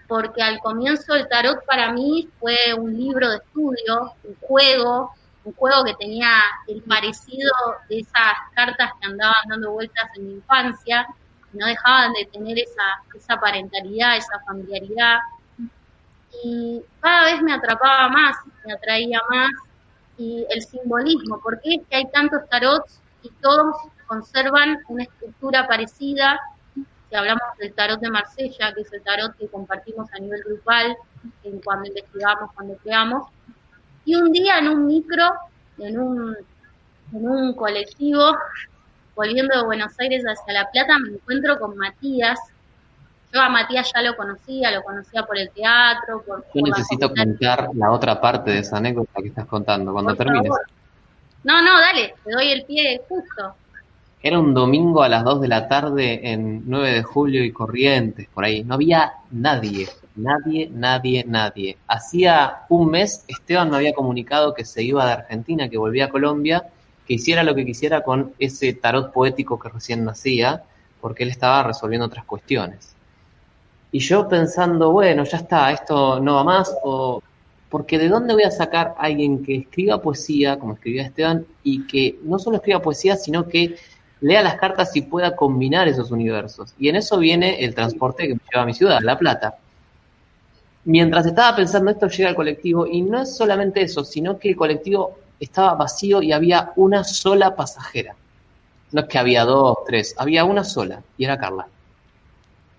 [0.07, 5.11] porque al comienzo el tarot para mí fue un libro de estudio, un juego,
[5.43, 6.29] un juego que tenía
[6.67, 7.51] el parecido
[7.89, 11.07] de esas cartas que andaban dando vueltas en mi infancia,
[11.53, 15.17] no dejaban de tener esa, esa parentalidad, esa familiaridad.
[16.43, 19.49] Y cada vez me atrapaba más, me atraía más,
[20.17, 23.75] y el simbolismo, porque es que hay tantos tarots y todos
[24.05, 26.39] conservan una estructura parecida.
[27.09, 30.95] Si hablamos del tarot de Marsella, que es el tarot que compartimos a nivel grupal,
[31.43, 33.29] en cuando investigamos, cuando creamos,
[34.09, 35.23] y un día en un micro,
[35.77, 36.35] en un,
[37.13, 38.35] en un colectivo,
[39.15, 42.39] volviendo de Buenos Aires hacia La Plata, me encuentro con Matías.
[43.31, 46.23] Yo a Matías ya lo conocía, lo conocía por el teatro.
[46.25, 50.51] Por, Yo necesito contar la otra parte de esa anécdota que estás contando, cuando termines.
[51.43, 53.53] No, no, dale, te doy el pie justo.
[54.23, 58.27] Era un domingo a las 2 de la tarde en 9 de julio y Corrientes,
[58.33, 58.63] por ahí.
[58.63, 59.87] No había nadie.
[60.19, 61.77] Nadie, nadie, nadie.
[61.87, 66.09] Hacía un mes Esteban me había comunicado que se iba de Argentina, que volvía a
[66.09, 66.65] Colombia,
[67.07, 70.63] que hiciera lo que quisiera con ese tarot poético que recién nacía,
[70.99, 72.95] porque él estaba resolviendo otras cuestiones.
[73.93, 77.23] Y yo pensando, bueno, ya está, esto no va más, o
[77.69, 81.87] porque de dónde voy a sacar a alguien que escriba poesía, como escribía Esteban, y
[81.87, 83.77] que no solo escriba poesía, sino que
[84.19, 86.73] lea las cartas y pueda combinar esos universos.
[86.77, 89.55] Y en eso viene el transporte que me lleva a mi ciudad, La Plata
[90.89, 94.55] mientras estaba pensando esto llega el colectivo y no es solamente eso, sino que el
[94.55, 98.15] colectivo estaba vacío y había una sola pasajera.
[98.91, 101.67] No es que había dos, tres, había una sola y era Carla.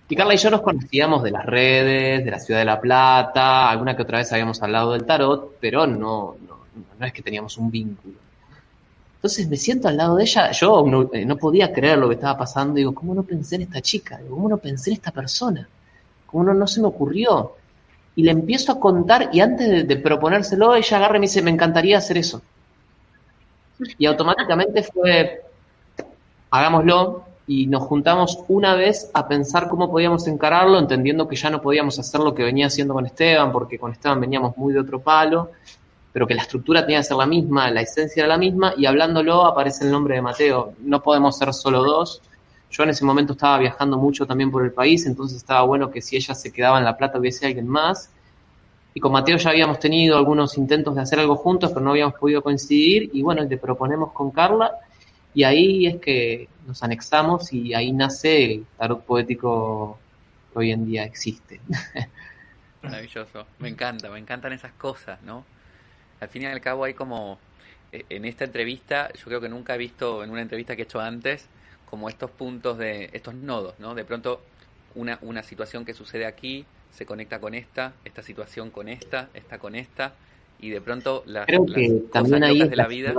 [0.09, 3.71] Y Carla y yo nos conocíamos de las redes, de la ciudad de La Plata,
[3.71, 6.35] alguna que otra vez habíamos hablado del tarot, pero no,
[6.99, 8.17] no, es que teníamos un vínculo.
[9.19, 12.37] Entonces me siento al lado de ella, yo no, no, podía creer lo que estaba
[12.37, 14.19] pasando, digo, ¿cómo no pensé en esta chica?
[14.29, 15.69] ¿Cómo no pensé en esta persona?
[16.27, 17.55] ¿Cómo no se me ocurrió?
[18.17, 21.51] Y le empiezo a contar y antes de, proponérselo, ella agarra y me dice, me
[21.51, 22.43] encantaría hacer eso.
[23.99, 25.43] Y automáticamente fue,
[26.51, 31.61] hagámoslo, y nos juntamos una vez a pensar cómo podíamos encararlo, entendiendo que ya no
[31.61, 35.01] podíamos hacer lo que venía haciendo con Esteban, porque con Esteban veníamos muy de otro
[35.01, 35.51] palo,
[36.13, 38.87] pero que la estructura tenía que ser la misma, la esencia era la misma, y
[38.87, 40.75] hablándolo aparece el nombre de Mateo.
[40.81, 42.21] No podemos ser solo dos,
[42.71, 46.01] yo en ese momento estaba viajando mucho también por el país, entonces estaba bueno que
[46.01, 48.11] si ella se quedaba en La Plata hubiese alguien más.
[48.95, 52.15] Y con Mateo ya habíamos tenido algunos intentos de hacer algo juntos, pero no habíamos
[52.15, 53.11] podido coincidir.
[53.13, 54.73] Y bueno, le proponemos con Carla.
[55.33, 59.99] Y ahí es que nos anexamos y ahí nace el tarot poético
[60.53, 61.61] que hoy en día existe.
[62.83, 63.47] Maravilloso.
[63.59, 65.45] Me encanta, me encantan esas cosas, ¿no?
[66.19, 67.39] Al fin y al cabo hay como,
[67.93, 70.85] eh, en esta entrevista, yo creo que nunca he visto en una entrevista que he
[70.85, 71.49] hecho antes,
[71.91, 73.95] como estos puntos de, estos nodos, ¿no?
[73.95, 74.41] De pronto
[74.95, 79.59] una, una situación que sucede aquí se conecta con esta, esta situación con esta, esta
[79.59, 80.15] con esta,
[80.61, 83.15] y de pronto la, Creo que también ahí es la, vida.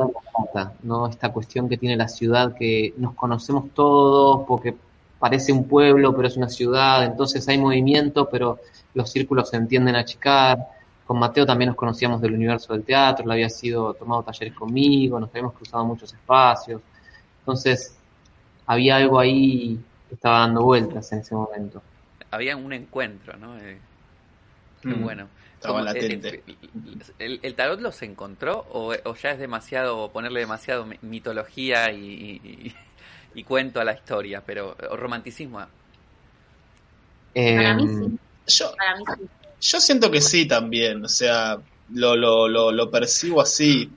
[0.84, 1.08] ¿no?
[1.08, 4.76] Esta cuestión que tiene la ciudad, que nos conocemos todos, porque
[5.20, 8.60] parece un pueblo, pero es una ciudad, entonces hay movimiento, pero
[8.94, 10.60] los círculos se entienden a achicar.
[11.06, 15.20] Con Mateo también nos conocíamos del universo del teatro, él había sido tomado talleres conmigo,
[15.20, 16.82] nos habíamos cruzado muchos espacios.
[17.40, 17.98] Entonces,
[18.66, 21.82] había algo ahí que estaba dando vueltas en ese momento.
[22.32, 23.58] Había un encuentro, ¿no?
[23.58, 23.78] Eh,
[24.84, 25.02] mm.
[25.02, 25.28] bueno.
[25.56, 26.44] Estaba latente.
[27.20, 32.74] El, tarot los encontró o, ya es demasiado, ponerle demasiado mitología y,
[33.46, 35.60] cuento a la historia, pero o romanticismo?
[37.34, 38.20] Para mí sí.
[38.48, 38.74] Yo,
[39.62, 41.60] yo siento que sí también, o sea,
[41.94, 43.92] lo, lo, lo, lo percibo así.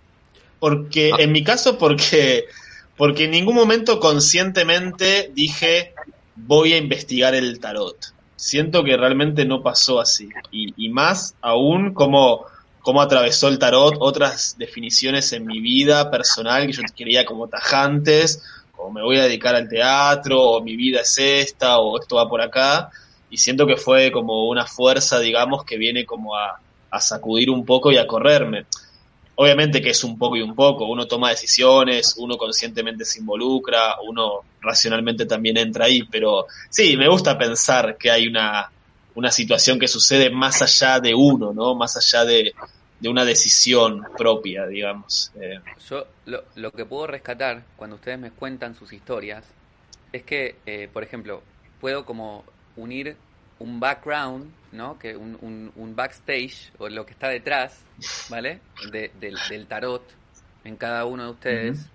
[0.61, 1.17] Porque, ah.
[1.19, 2.45] en mi caso, porque
[2.97, 5.95] porque en ningún momento conscientemente dije
[6.37, 7.97] voy a investigar el tarot.
[8.37, 10.29] Siento que realmente no pasó así.
[10.51, 12.47] Y, más aún como,
[12.81, 18.43] como atravesó el tarot otras definiciones en mi vida personal que yo quería como tajantes,
[18.77, 22.29] o me voy a dedicar al teatro, o mi vida es esta, o esto va
[22.29, 22.91] por acá.
[23.31, 27.65] Y siento que fue como una fuerza, digamos, que viene como a, a sacudir un
[27.65, 28.67] poco y a correrme.
[29.37, 33.97] Obviamente que es un poco y un poco, uno toma decisiones, uno conscientemente se involucra,
[34.07, 38.71] uno racionalmente también entra ahí, pero sí, me gusta pensar que hay una,
[39.15, 41.75] una situación que sucede más allá de uno, ¿no?
[41.75, 42.55] Más allá de,
[43.01, 45.33] de una decisión propia, digamos.
[45.41, 45.61] Eh.
[45.89, 49.45] Yo lo, lo, que puedo rescatar cuando ustedes me cuentan sus historias
[50.13, 51.43] es que, eh, por ejemplo,
[51.81, 52.45] puedo como
[52.77, 53.17] unir
[53.59, 54.99] un background, ¿no?
[54.99, 57.85] Que un, un, backstage, o lo que está detrás,
[58.29, 58.61] ¿vale?
[58.91, 60.03] del, tarot
[60.65, 61.91] en cada uno de ustedes,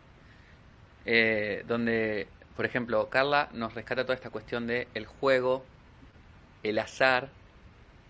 [1.06, 5.66] eh, donde, por ejemplo, Carla nos rescata toda esta cuestión de el juego,
[6.64, 7.30] el azar,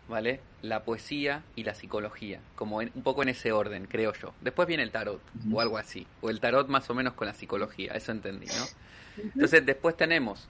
[0.08, 0.42] ¿vale?
[0.62, 4.34] La poesía y la psicología, como un poco en ese orden, creo yo.
[4.42, 7.34] Después viene el tarot, o algo así, o el tarot más o menos con la
[7.34, 9.24] psicología, eso entendí, ¿no?
[9.24, 10.48] Entonces después tenemos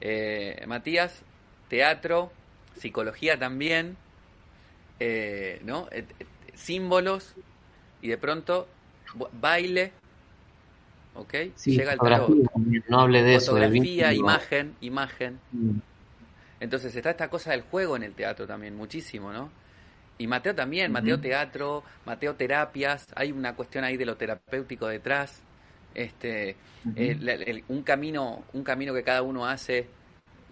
[0.00, 1.22] eh, Matías,
[1.68, 2.32] teatro,
[2.76, 3.96] psicología también,
[5.00, 5.88] eh, ¿no?
[5.90, 6.04] Eh,
[6.54, 7.34] símbolos
[8.02, 8.68] y de pronto
[9.40, 9.92] baile,
[11.14, 11.34] ¿ok?
[11.64, 12.30] Llega el tarot.
[12.88, 15.40] No hable de fotografía, imagen, imagen.
[15.52, 15.78] Mm.
[16.60, 19.50] Entonces está esta cosa del juego en el teatro también, muchísimo, ¿no?
[20.16, 25.42] Y Mateo también, Mateo teatro, Mateo terapias, hay una cuestión ahí de lo terapéutico detrás
[25.94, 26.56] este,
[26.96, 29.86] eh, un camino, un camino que cada uno hace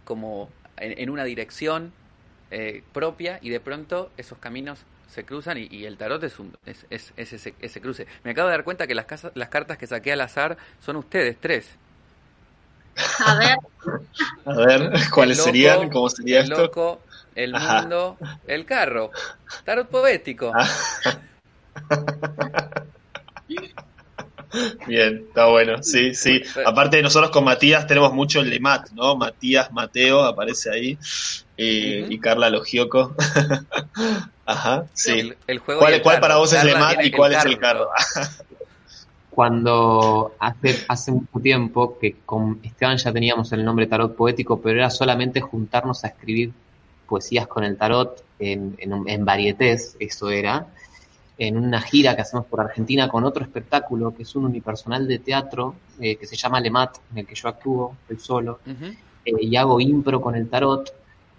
[0.04, 1.92] como en, una dirección
[2.54, 6.84] eh, propia y de pronto esos caminos se cruzan y, el tarot es, un, es,
[7.16, 8.06] ese, ese, cruce.
[8.24, 10.96] Me acabo de dar cuenta que las, casas, las cartas que saqué al azar son
[10.96, 11.66] ustedes, tres.
[13.24, 13.56] A ver.
[14.44, 15.88] A ver, ¿cuáles serían?
[15.88, 17.00] ¿Cómo sería el loco,
[17.34, 19.10] el mundo, el carro.
[19.64, 20.52] Tarot poético.
[20.54, 20.68] Ah.
[24.86, 26.42] Bien, está bueno, sí, sí.
[26.66, 29.16] Aparte nosotros con Matías tenemos mucho el lemat, ¿no?
[29.16, 30.98] Matías, Mateo aparece ahí
[31.62, 33.14] y, Carla Logioco.
[34.46, 35.32] Ajá, sí.
[35.46, 37.88] El, juego ¿Cuál, cuál para vos es lemat y cuál es el carro?
[39.30, 44.78] Cuando hace, hace mucho tiempo que con Esteban ya teníamos el nombre tarot poético, pero
[44.78, 46.52] era solamente juntarnos a escribir
[47.08, 50.66] poesías con el tarot en, en, en varietés, eso era
[51.38, 55.18] en una gira que hacemos por Argentina con otro espectáculo que es un unipersonal de
[55.18, 59.56] teatro eh, que se llama Lemat, en el que yo actúo, estoy solo, eh, y
[59.56, 60.92] hago impro con el tarot.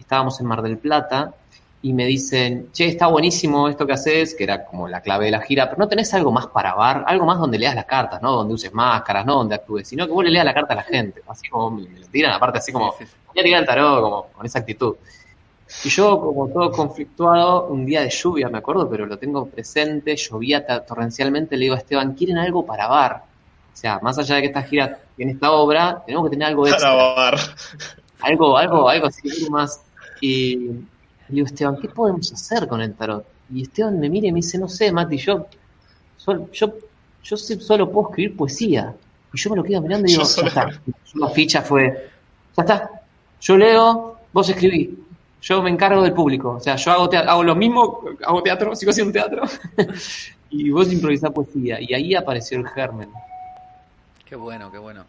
[0.04, 1.34] Estábamos en Mar del Plata
[1.82, 5.32] y me dicen, che, está buenísimo esto que haces, que era como la clave de
[5.32, 8.22] la gira, pero no tenés algo más para bar, algo más donde leas las cartas,
[8.22, 8.32] ¿no?
[8.32, 10.84] Donde uses máscaras, no donde actúes, sino que vos le leas la carta a la
[10.84, 12.96] gente, así como me, lo tiran aparte, así como,
[13.36, 14.96] ya tirar el tarot, como con esa actitud.
[15.84, 20.16] Y yo, como todo conflictuado, un día de lluvia, me acuerdo, pero lo tengo presente,
[20.16, 23.24] llovía torrencialmente, le digo a Esteban, ¿quieren algo para bar?
[23.74, 26.68] O sea, más allá de que esta gira tiene esta obra, tenemos que tener algo
[26.68, 26.90] extra.
[26.90, 27.40] Para bar.
[28.22, 29.82] Algo, algo, algo así, algo más.
[30.24, 30.86] Y le
[31.28, 33.26] digo, Esteban, ¿qué podemos hacer con el tarot?
[33.54, 35.48] Y Esteban me mira y me dice, no sé, Mati, yo,
[36.54, 36.74] yo,
[37.24, 38.96] yo solo puedo escribir poesía.
[39.34, 40.82] Y yo me lo quedo mirando y digo, ya está.
[41.16, 42.10] La ficha fue,
[42.56, 42.90] ya está.
[43.42, 44.92] Yo leo, vos escribís
[45.42, 46.52] yo me encargo del público.
[46.52, 49.44] O sea, yo hago, hago lo mismo, hago teatro, sigo haciendo teatro.
[50.50, 51.82] y vos improvisás poesía.
[51.82, 53.10] Y ahí apareció el germen.
[54.24, 55.04] Qué bueno, qué bueno.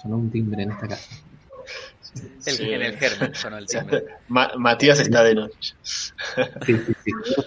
[0.00, 1.16] Sonó un timbre en esta casa.
[2.46, 4.04] El, En el germen sonó el timbre.
[4.28, 5.74] Matías está de noche.
[6.64, 6.94] sí, sí,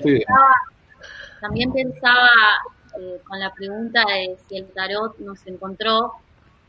[0.03, 0.23] sí.
[1.39, 2.30] También pensaba
[2.99, 6.13] eh, con la pregunta de si el tarot nos encontró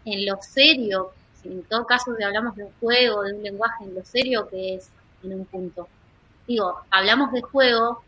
[0.05, 3.85] en lo serio, si en todo caso si hablamos de un juego, de un lenguaje,
[3.85, 4.91] en lo serio que es
[5.23, 5.89] en un punto.
[6.47, 8.03] Digo, hablamos de juego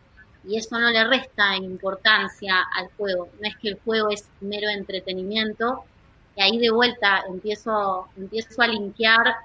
[0.44, 3.28] y eso no le resta importancia al juego.
[3.40, 5.84] No es que el juego es mero entretenimiento.
[6.36, 9.36] Y ahí de vuelta empiezo, empiezo a linkear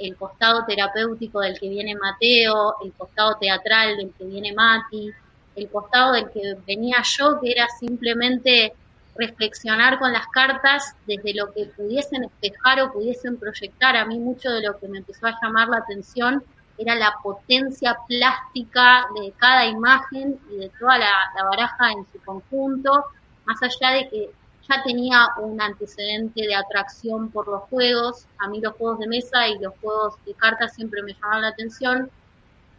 [0.00, 5.10] el costado terapéutico del que viene Mateo, el costado teatral del que viene Mati,
[5.56, 8.72] el costado del que venía yo, que era simplemente
[9.16, 13.96] reflexionar con las cartas desde lo que pudiesen espejar o pudiesen proyectar.
[13.96, 16.42] A mí mucho de lo que me empezó a llamar la atención
[16.78, 21.10] era la potencia plástica de cada imagen y de toda la,
[21.44, 23.04] baraja en su conjunto,
[23.44, 24.30] más allá de que
[24.70, 29.48] ya tenía un antecedente de atracción por los juegos, a mí los juegos de mesa
[29.48, 32.10] y los juegos de cartas siempre me llamaban la atención,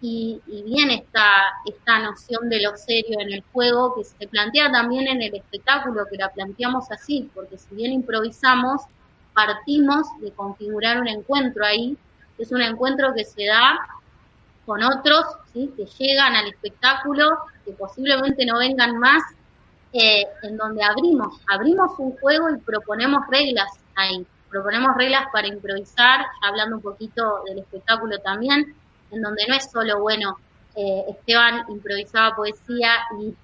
[0.03, 1.23] y, y bien esta,
[1.65, 6.07] esta noción de lo serio en el juego que se plantea también en el espectáculo,
[6.09, 8.81] que la planteamos así, porque si bien improvisamos,
[9.33, 11.97] partimos de configurar un encuentro ahí.
[12.37, 13.79] Es un encuentro que se da
[14.65, 15.71] con otros ¿sí?
[15.75, 19.21] que llegan al espectáculo, que posiblemente no vengan más,
[19.93, 26.25] eh, en donde abrimos, abrimos un juego y proponemos reglas ahí, proponemos reglas para improvisar,
[26.41, 28.75] hablando un poquito del espectáculo también,
[29.11, 30.37] en donde no es solo, bueno,
[30.75, 33.35] eh, Esteban improvisaba poesía y,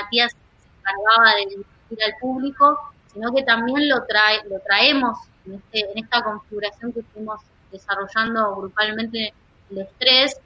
[0.00, 2.78] Matías se encargaba de dirigir al público,
[3.12, 7.40] sino que también lo, trae, lo traemos en, este, en esta configuración que fuimos
[7.70, 9.32] desarrollando grupalmente
[9.70, 10.38] el estrés,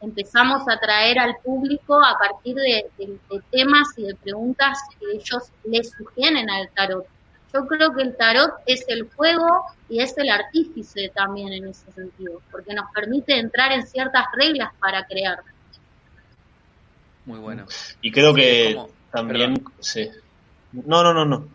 [0.00, 2.86] empezamos a traer al público a partir de,
[3.50, 7.06] temas y de preguntas que ellos les sugieren al tarot.
[7.52, 11.90] yo creo que el tarot es el juego y es el artífice también en ese
[11.92, 15.38] sentido, porque nos permite entrar en ciertas reglas para crear.
[17.26, 17.66] Muy bueno.
[18.02, 18.78] Y creo que
[19.10, 20.10] también, sí.
[20.72, 21.48] No, no, no, no.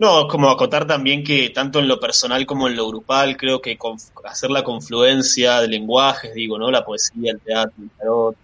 [0.00, 3.76] No, como acotar también que tanto en lo personal como en lo grupal, creo que
[4.24, 6.70] hacer la confluencia de lenguajes, digo, ¿no?
[6.70, 8.36] La poesía, el teatro, el tarot,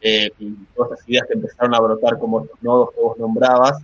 [0.00, 3.82] eh, y todas las ideas que empezaron a brotar como estos nodos que vos nombrabas,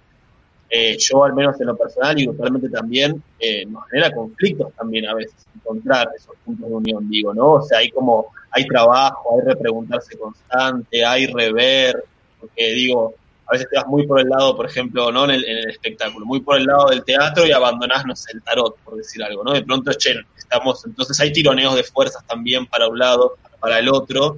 [0.71, 5.09] eh, yo al menos en lo personal y grupalmente también, eh, nos genera conflictos también
[5.09, 7.55] a veces encontrar esos puntos de unión, digo, ¿no?
[7.55, 12.05] O sea, hay como, hay trabajo, hay repreguntarse constante, hay rever,
[12.39, 13.17] porque digo,
[13.47, 16.41] a veces te vas muy por el lado, por ejemplo, no en el, espectáculo, muy
[16.41, 19.53] por el lado del teatro y abandonás, no el tarot, por decir algo, ¿no?
[19.53, 23.89] De pronto, che, estamos, entonces hay tironeos de fuerzas también para un lado, para el
[23.89, 24.37] otro,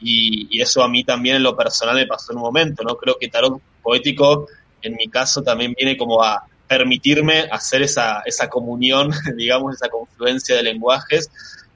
[0.00, 2.96] y, eso a mí también en lo personal me pasó en un momento, ¿no?
[2.96, 4.48] Creo que tarot poético,
[4.82, 10.56] en mi caso, también viene como a permitirme hacer esa, esa comunión, digamos, esa confluencia
[10.56, 11.30] de lenguajes,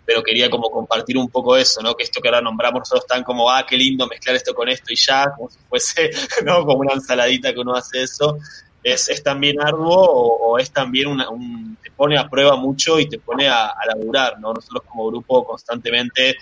[0.04, 1.94] pero quería como compartir un poco eso, ¿no?
[1.94, 4.92] Que esto que ahora nombramos nosotros tan como, ah, qué lindo mezclar esto con esto
[4.92, 6.10] y ya, como si fuese,
[6.44, 6.64] ¿no?
[6.64, 8.38] Como una ensaladita que uno hace eso.
[8.82, 13.08] Es, es también arduo o, es también una, un, te pone a prueba mucho y
[13.08, 14.52] te pone a, laburar, ¿no?
[14.52, 16.36] Nosotros como grupo constantemente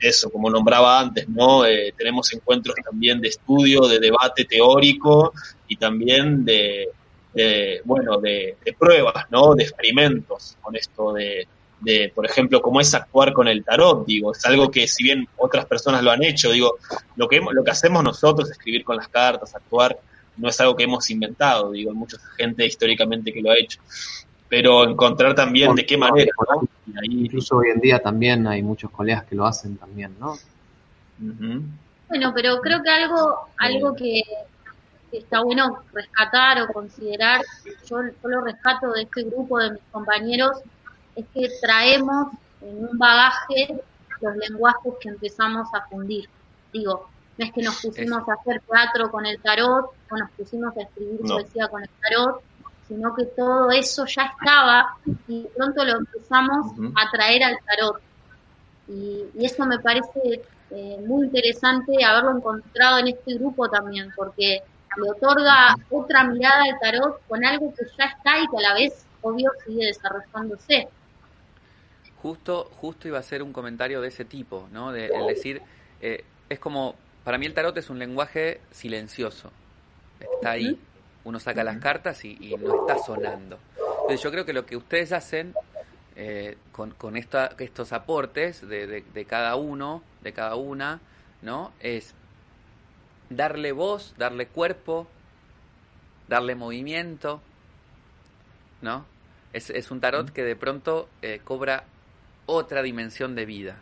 [0.00, 1.66] eso, como nombraba antes, ¿no?
[1.66, 5.32] Eh, tenemos encuentros también de estudio, de debate teórico
[5.68, 6.88] y también de,
[7.84, 9.54] bueno, de, pruebas, ¿no?
[9.54, 11.46] De experimentos con esto de,
[11.84, 15.28] de, por ejemplo, cómo es actuar con el tarot, digo, es algo que si bien
[15.36, 16.78] otras personas lo han hecho, digo,
[17.16, 19.98] lo que, lo que hacemos nosotros, escribir con las cartas, actuar,
[20.36, 23.80] no es algo que hemos inventado, digo, hay mucha gente históricamente que lo ha hecho,
[24.48, 26.68] pero encontrar también de qué manera, ¿no?
[27.04, 30.36] Incluso hoy en día también hay muchos colegas que lo hacen también, ¿no?
[32.08, 34.22] Bueno, pero creo que algo, algo que,
[35.12, 37.40] está bueno rescatar o considerar,
[37.88, 40.58] yo, yo lo rescato de este grupo de mis compañeros,
[41.16, 42.28] es que traemos
[42.60, 43.80] en un bagaje
[44.20, 46.28] los lenguajes que empezamos a fundir.
[46.72, 50.76] Digo, no es que nos pusimos a hacer teatro con el tarot o nos pusimos
[50.76, 52.42] a escribir poesía con el tarot,
[52.88, 54.96] sino que todo eso ya estaba
[55.28, 58.00] y de pronto lo empezamos a traer al tarot.
[58.88, 64.62] Y, eso me parece eh, muy interesante haberlo encontrado en este grupo también, porque
[64.96, 68.74] le otorga otra mirada al tarot con algo que ya está y que a la
[68.74, 70.88] vez, obvio, sigue desarrollándose.
[72.24, 74.92] Justo, justo iba a ser un comentario de ese tipo, ¿no?
[74.92, 75.60] De, el decir,
[76.00, 79.52] eh, es como, para mí el tarot es un lenguaje silencioso.
[80.18, 80.80] Está ahí,
[81.24, 83.58] uno saca las cartas y, no está sonando.
[83.76, 85.52] Entonces yo creo que lo que ustedes hacen
[86.16, 91.02] eh, con, con estos aportes de, de, cada uno, de cada una,
[91.42, 91.74] ¿no?
[91.78, 92.14] Es
[93.28, 95.06] darle voz, darle cuerpo,
[96.28, 97.42] darle movimiento,
[98.80, 99.04] ¿no?
[99.52, 101.84] Es, es un tarot que de pronto eh, cobra
[102.46, 103.80] otra dimensión de vida.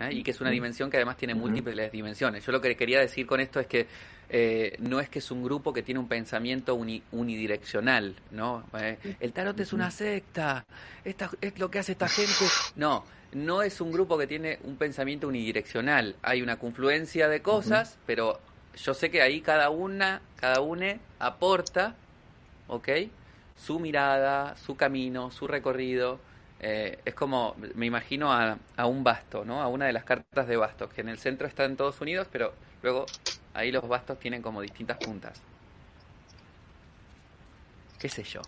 [0.00, 0.10] ¿eh?
[0.12, 2.44] Y que es una dimensión que además tiene múltiples dimensiones.
[2.44, 3.86] Yo lo que quería decir con esto es que
[4.28, 8.64] eh, no es que es un grupo que tiene un pensamiento unidireccional, ¿no?
[8.78, 10.64] Eh, el tarot es una secta,
[11.04, 12.44] esta, es lo que hace esta gente.
[12.76, 16.16] No, no es un grupo que tiene un pensamiento unidireccional.
[16.22, 18.40] Hay una confluencia de cosas, pero
[18.76, 21.94] yo sé que ahí cada una, cada une aporta,
[22.68, 22.88] ¿ok?
[23.56, 26.18] Su mirada, su camino, su recorrido
[26.66, 28.56] eh, es como, me imagino a,
[28.86, 29.60] un basto, ¿no?
[29.60, 32.26] A una de las cartas de bastos, que en el centro está en todos unidos,
[32.32, 33.04] pero luego
[33.52, 35.42] ahí los bastos tienen como distintas puntas.
[37.98, 38.40] ¿Qué sé yo?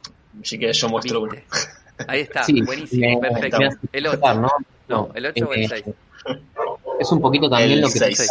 [0.43, 1.35] Sí que yo muestro uno.
[2.09, 3.59] Ahí está, buenísimo, perfecto.
[3.91, 4.21] El 8.
[4.89, 5.11] ¿no?
[5.15, 5.87] el 8 o el 6.
[5.87, 5.95] Eh,
[7.01, 7.99] es un poquito también lo que...
[7.99, 8.29] 6.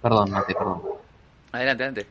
[0.00, 0.82] Perdón, Mate, perdón.
[1.50, 2.06] Adelante, adelante.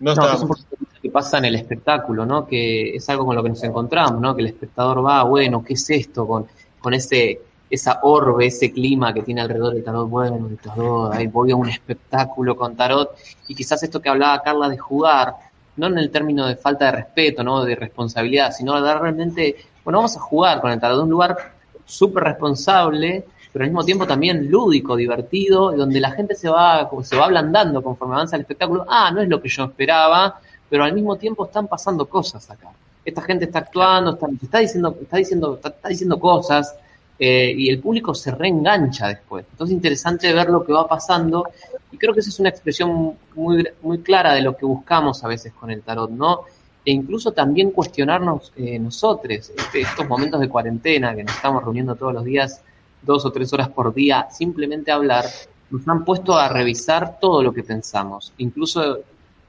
[0.00, 0.66] No, no es
[1.00, 2.46] que pasa en el espectáculo, ¿no?
[2.46, 4.34] Que es algo con lo que nos encontramos, ¿no?
[4.34, 6.26] Que el espectador va, bueno, ¿qué es esto?
[6.26, 6.46] Con,
[6.80, 7.40] con ese
[7.70, 11.56] esa orbe, ese clima que tiene alrededor del tarot, bueno, el tarot, ahí voy a
[11.56, 15.34] un espectáculo con tarot, y quizás esto que hablaba Carla de jugar,
[15.76, 17.64] no en el término de falta de respeto, ¿no?
[17.64, 21.36] De responsabilidad, sino de realmente, bueno, vamos a jugar con el tarot, un lugar
[21.84, 27.16] súper responsable, pero al mismo tiempo también lúdico, divertido, donde la gente se va, se
[27.16, 30.92] va ablandando conforme avanza el espectáculo, ah, no es lo que yo esperaba, pero al
[30.92, 32.68] mismo tiempo están pasando cosas acá.
[33.04, 36.76] Esta gente está actuando, está, diciendo, está diciendo, está, diciendo cosas
[37.18, 39.44] eh, y el público se reengancha después.
[39.50, 41.46] Entonces es interesante ver lo que va pasando
[41.90, 45.28] y creo que esa es una expresión muy, muy clara de lo que buscamos a
[45.28, 46.42] veces con el tarot, ¿no?
[46.84, 51.94] E incluso también cuestionarnos eh, nosotros, este, estos momentos de cuarentena que nos estamos reuniendo
[51.94, 52.62] todos los días,
[53.02, 55.24] dos o tres horas por día, simplemente hablar,
[55.70, 58.98] nos han puesto a revisar todo lo que pensamos, incluso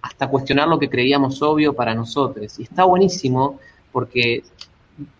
[0.01, 2.59] hasta cuestionar lo que creíamos obvio para nosotros.
[2.59, 3.59] Y está buenísimo
[3.91, 4.43] porque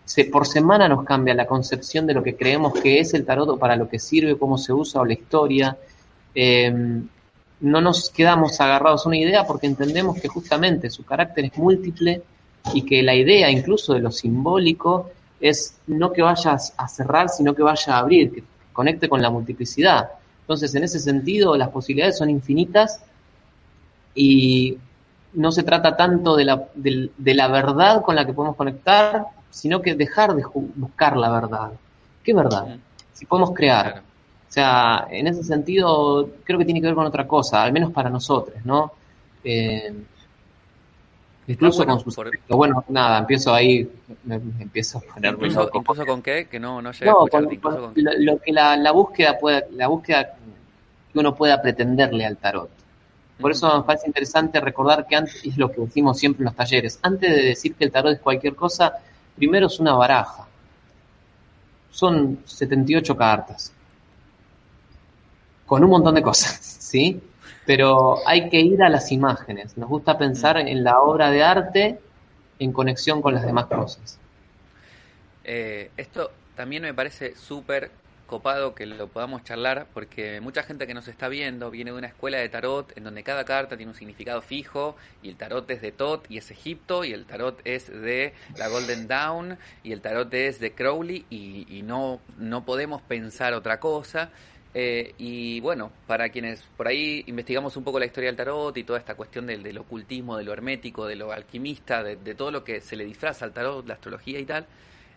[0.06, 3.50] se, por semana nos cambia la concepción de lo que creemos que es el tarot
[3.50, 5.78] o para lo que sirve, cómo se usa o la historia.
[6.34, 7.08] Em,
[7.60, 12.24] no nos quedamos agarrados a una idea porque entendemos que justamente su carácter es múltiple
[12.74, 15.12] y que la idea incluso de lo simbólico
[15.42, 19.30] es no que vaya a cerrar, sino que vaya a abrir, que conecte con la
[19.30, 20.12] multiplicidad.
[20.42, 23.02] Entonces, en ese sentido, las posibilidades son infinitas
[24.14, 24.78] y
[25.34, 29.82] no se trata tanto de la, de, la verdad con la que podemos conectar, sino
[29.82, 30.44] que dejar de
[30.76, 31.72] buscar la verdad.
[32.24, 32.78] ¿Qué verdad?
[33.14, 34.04] Si podemos crear.
[34.50, 37.92] O sea, en ese sentido, creo que tiene que ver con otra cosa, al menos
[37.92, 38.92] para nosotros, ¿no?
[39.44, 39.94] Eh,
[41.48, 42.16] incluso con sus
[42.48, 43.90] Bueno, nada, empiezo ahí,
[44.24, 47.82] me, empiezo a poner incluso, incluso con qué, que no, no llega a escucharte, incluso
[47.82, 47.94] con...
[47.96, 50.36] Lo, que la, la, búsqueda puede, la búsqueda
[51.12, 52.70] que uno pueda pretenderle al tarot.
[53.40, 56.56] Por eso me parece interesante recordar que antes, es lo que decimos siempre en los
[56.56, 59.00] talleres, antes de decir que el tarot es cualquier cosa,
[59.36, 60.48] primero es una baraja.
[61.90, 63.74] Son 78 cartas.
[65.66, 67.20] Con un montón de cosas, ¿sí?
[67.66, 69.78] Pero hay que ir a las imágenes.
[69.78, 72.00] Nos gusta pensar en la obra de arte
[72.60, 74.20] en conexión con las demás cosas.
[75.44, 77.92] Eh, esto también me parece súper
[78.32, 82.08] copado que lo podamos charlar porque mucha gente que nos está viendo viene de una
[82.08, 85.82] escuela de tarot en donde cada carta tiene un significado fijo y el tarot es
[85.82, 90.00] de Tot y es Egipto y el tarot es de la Golden Dawn y el
[90.00, 94.30] tarot es de Crowley y, no, no podemos pensar otra cosa.
[94.74, 98.84] Eh, y bueno, para quienes por ahí investigamos un poco la historia del tarot y
[98.84, 102.52] toda esta cuestión del, del ocultismo, de lo hermético, de lo alquimista, de, de, todo
[102.52, 104.66] lo que se le disfraza al tarot, la astrología y tal,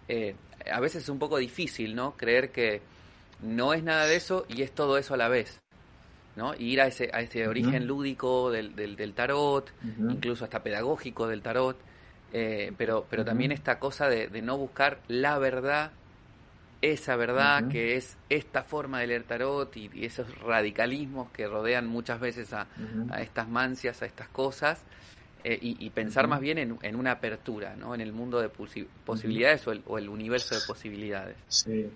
[0.08, 0.34] eh,
[0.72, 2.16] a veces es un poco difícil, ¿no?
[2.16, 2.82] Creer que,
[3.44, 5.60] no es nada de eso y es todo eso a la vez.
[6.36, 6.52] ¿no?
[6.56, 9.72] ir a ese, a ese origen lúdico del, del, tarot,
[10.10, 11.76] incluso hasta pedagógico del tarot,
[12.32, 15.92] eh, pero, pero también esta cosa de, no buscar la verdad,
[16.82, 22.20] esa verdad que es esta forma de leer tarot y, esos radicalismos que rodean muchas
[22.20, 22.66] veces a,
[23.10, 24.82] a estas mancias, a estas cosas,
[25.46, 27.94] eh, y, pensar más bien en, en, una apertura, ¿no?
[27.94, 31.36] en el mundo de posibilidades o el, o el universo de posibilidades.
[31.48, 31.90] Sí.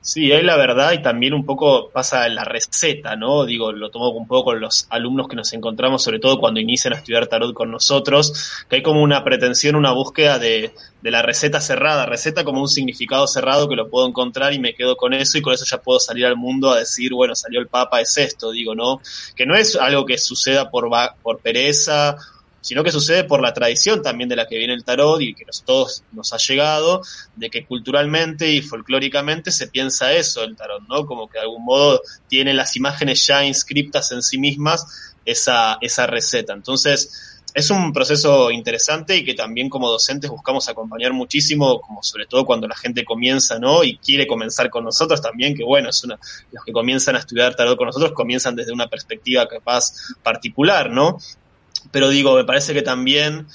[0.00, 3.44] Sí, es la verdad y también un poco pasa la receta, ¿no?
[3.44, 6.94] Digo, lo tomo un poco con los alumnos que nos encontramos, sobre todo cuando inician
[6.94, 10.72] a estudiar tarot con nosotros, que hay como una pretensión, una búsqueda de,
[11.02, 14.74] de la receta cerrada, receta como un significado cerrado que lo puedo encontrar y me
[14.74, 17.60] quedo con eso y con eso ya puedo salir al mundo a decir, bueno, salió
[17.60, 19.00] el Papa, es esto, digo, ¿no?
[19.34, 20.88] Que no es algo que suceda por,
[21.22, 22.16] por pereza
[22.60, 25.44] sino que sucede por la tradición también de la que viene el tarot y que
[25.44, 27.02] nos, todos nos ha llegado,
[27.36, 31.06] de que culturalmente y folclóricamente se piensa eso el tarot, ¿no?
[31.06, 36.06] Como que de algún modo tiene las imágenes ya inscriptas en sí mismas esa, esa
[36.06, 36.52] receta.
[36.52, 42.26] Entonces, es un proceso interesante y que también como docentes buscamos acompañar muchísimo, como sobre
[42.26, 43.84] todo cuando la gente comienza, ¿no?
[43.84, 46.18] Y quiere comenzar con nosotros también, que bueno, es una,
[46.52, 49.92] los que comienzan a estudiar tarot con nosotros comienzan desde una perspectiva capaz
[50.22, 51.18] particular, ¿no?
[51.90, 53.46] Pero digo, me parece que también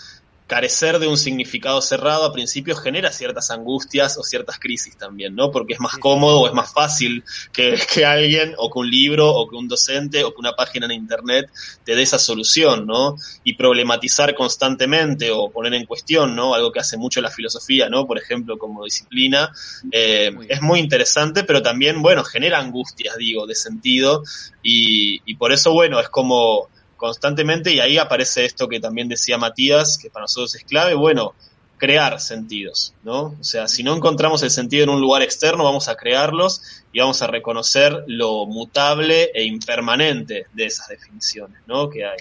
[0.47, 5.51] carecer de un significado cerrado a principio genera ciertas angustias o ciertas crisis también, ¿no?
[5.51, 9.34] Porque es más cómodo o es más fácil que, que, alguien o que un libro
[9.34, 11.49] o que un docente o que una página en internet
[11.84, 13.15] te dé esa solución, ¿no?
[13.43, 16.53] Y problematizar constantemente o poner en cuestión, ¿no?
[16.53, 18.05] Algo que hace mucho la filosofía, ¿no?
[18.05, 19.51] Por ejemplo, como disciplina,
[19.91, 24.24] eh, es muy interesante, pero también, bueno, genera angustias, digo, de sentido
[24.61, 26.69] y, y por eso, bueno, es como
[27.03, 31.35] constantemente y ahí aparece esto que también decía Matías, que para nosotros es clave, bueno,
[31.77, 33.35] crear sentidos, ¿no?
[33.37, 37.01] O sea, si no encontramos el sentido en un lugar externo, vamos a crearlos y
[37.01, 41.89] vamos a reconocer lo mutable e impermanente de esas definiciones, ¿no?
[41.89, 42.19] Que hay.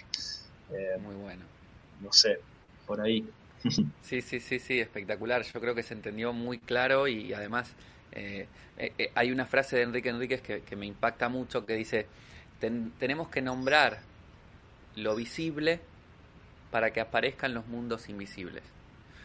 [0.72, 1.44] Eh, Muy bueno.
[2.00, 2.40] No sé,
[2.84, 3.24] por ahí.
[4.02, 5.44] Sí, sí, sí, sí, espectacular.
[5.44, 7.68] Yo creo que se entendió muy claro y además
[8.10, 12.08] eh, eh, hay una frase de Enrique Enríquez que, que me impacta mucho que dice,
[12.98, 14.11] tenemos que nombrar
[14.96, 15.80] lo visible
[16.70, 18.64] para que aparezcan los mundos invisibles.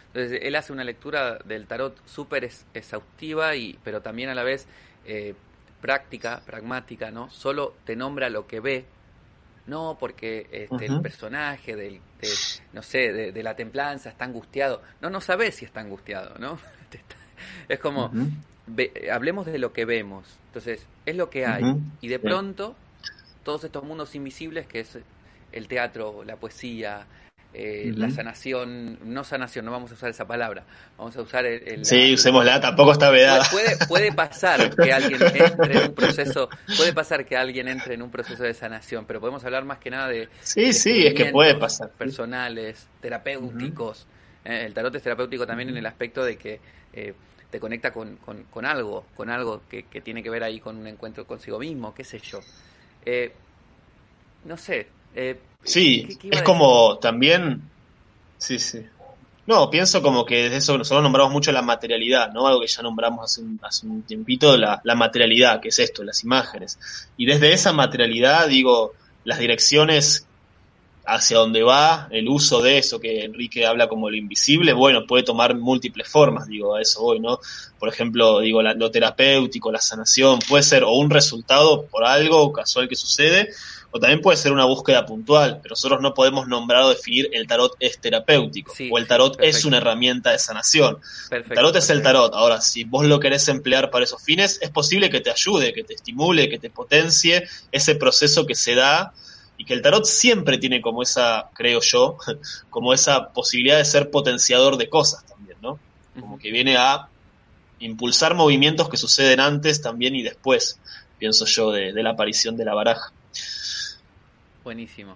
[0.08, 4.68] Entonces, él hace una lectura del tarot súper exhaustiva, y, pero también a la vez
[5.06, 5.36] eh,
[5.82, 7.30] práctica, pragmática, ¿no?
[7.30, 8.86] Solo te nombra lo que ve,
[9.68, 12.02] no porque este, el personaje del,
[12.74, 14.82] no sé, de, la templanza está angustiado.
[15.02, 16.58] No, no sabes si está angustiado, ¿no?
[17.68, 18.12] es como,
[19.12, 20.26] hablemos de lo que vemos.
[20.48, 21.64] Entonces, es lo que hay.
[22.02, 22.76] Y de pronto,
[23.44, 24.98] todos estos mundos invisibles, que es
[25.58, 27.06] el teatro, la poesía,
[27.60, 30.64] eh, la sanación, no sanación, no vamos a usar esa palabra,
[30.96, 31.86] vamos a usar el...
[31.86, 33.46] sí, usémosla, tampoco está vedada.
[33.50, 38.04] Puede, puede pasar que alguien entre en un proceso, puede pasar que alguien entre en
[38.04, 40.30] un proceso de sanación, pero podemos hablar más que nada de...
[40.42, 41.90] Sí, sí, es que puede pasar.
[41.90, 44.06] Personales, terapéuticos.
[44.46, 46.60] Eh, el tarot es terapéutico también en el aspecto de que
[46.94, 47.14] eh,
[47.50, 50.86] te conecta con, con, algo, con algo que, que, tiene que ver ahí con un
[50.86, 52.40] encuentro consigo mismo, qué sé yo.
[54.46, 57.64] no sé, eh, sí, es como también...
[58.38, 58.86] Sí, sí.
[59.48, 62.46] No, pienso como que desde eso nosotros nombramos mucho la materialidad, ¿no?
[62.46, 66.04] Algo que ya nombramos hace un, hace un tiempito, la, la materialidad, que es esto,
[66.04, 66.78] las imágenes.
[67.18, 68.94] Y desde esa materialidad, digo,
[69.24, 70.28] las direcciones
[71.08, 75.24] hacia donde va, el uso de eso que Enrique habla como lo invisible, bueno, puede
[75.24, 77.40] tomar múltiples formas, digo, a eso voy, ¿no?
[77.80, 82.90] Por ejemplo, digo, lo terapéutico, la sanación, puede ser o un resultado por algo casual
[82.90, 83.50] que sucede,
[83.98, 87.48] o también puede ser una búsqueda puntual, pero nosotros no podemos nombrar o definir el
[87.48, 91.00] tarot es terapéutico, o el tarot es una herramienta de sanación.
[91.32, 92.34] el tarot es el tarot.
[92.36, 95.84] Ahora, si vos lo querés emplear para esos fines, es posible que te ayude, que
[95.84, 99.14] te estimule, que te potencie ese proceso que se da
[99.58, 102.18] y que el tarot siempre tiene como esa, creo yo,
[102.70, 105.80] como esa posibilidad de ser potenciador de cosas también, ¿no?
[106.20, 107.08] Como que viene a
[107.80, 110.80] impulsar movimientos que suceden antes también y después,
[111.18, 113.12] pienso yo, de la aparición de la baraja.
[114.68, 115.16] Buenísimo.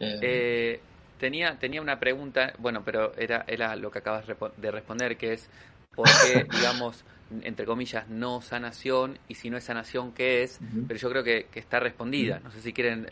[0.00, 0.18] Eh.
[0.22, 0.80] Eh,
[1.18, 5.50] tenía, tenía una pregunta, bueno, pero era, era lo que acabas de responder, que es
[5.94, 7.04] por qué, digamos,
[7.42, 10.60] entre comillas, no sanación, y si no es sanación, ¿qué es?
[10.88, 12.40] Pero yo creo que, está respondida.
[12.42, 13.10] No sé si quieren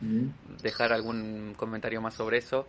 [0.00, 2.68] mm, dejar algún comentario más sobre eso.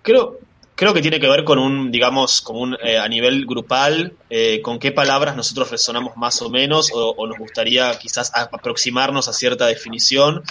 [0.00, 0.38] Creo,
[0.74, 4.60] creo que tiene que ver con un, digamos, con un, eh, a nivel grupal, eh,
[4.62, 9.66] con qué palabras nosotros resonamos más o menos, o, nos gustaría quizás aproximarnos a cierta
[9.66, 10.42] definición.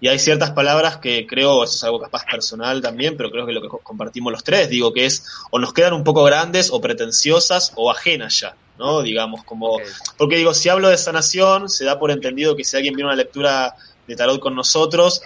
[0.00, 3.52] Y hay ciertas palabras que creo, eso es algo capaz personal también, pero creo que
[3.52, 6.80] lo que compartimos los tres, digo que es, o nos quedan un poco grandes, o
[6.80, 9.02] pretenciosas, o ajenas ya, ¿no?
[9.02, 9.78] Digamos, como,
[10.16, 13.14] porque digo, si hablo de sanación, se da por entendido que si alguien viene a
[13.14, 13.74] una lectura
[14.06, 15.20] de tarot con nosotros,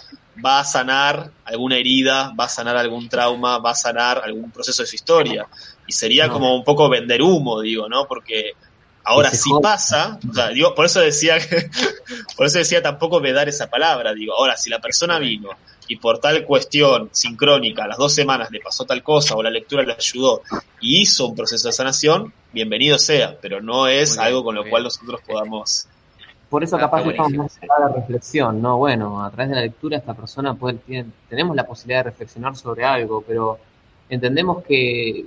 [0.44, 4.82] va a sanar alguna herida, va a sanar algún trauma, va a sanar algún proceso
[4.82, 5.46] de su historia.
[5.86, 8.06] Y sería como un poco vender humo, digo, ¿no?
[8.06, 8.52] Porque
[9.04, 11.70] ahora si pasa, o sea, digo, por eso decía que,
[12.36, 15.50] por eso decía tampoco vedar esa palabra, digo, ahora si la persona vino
[15.88, 19.50] y por tal cuestión sincrónica, a las dos semanas le pasó tal cosa o la
[19.50, 20.42] lectura le ayudó
[20.80, 24.84] y hizo un proceso de sanación, bienvenido sea, pero no es algo con lo cual
[24.84, 25.88] nosotros podamos
[26.52, 28.76] por eso capaz estamos más a la reflexión, ¿no?
[28.76, 32.84] Bueno, a través de la lectura esta persona puede, tenemos la posibilidad de reflexionar sobre
[32.84, 33.58] algo, pero
[34.10, 35.24] entendemos que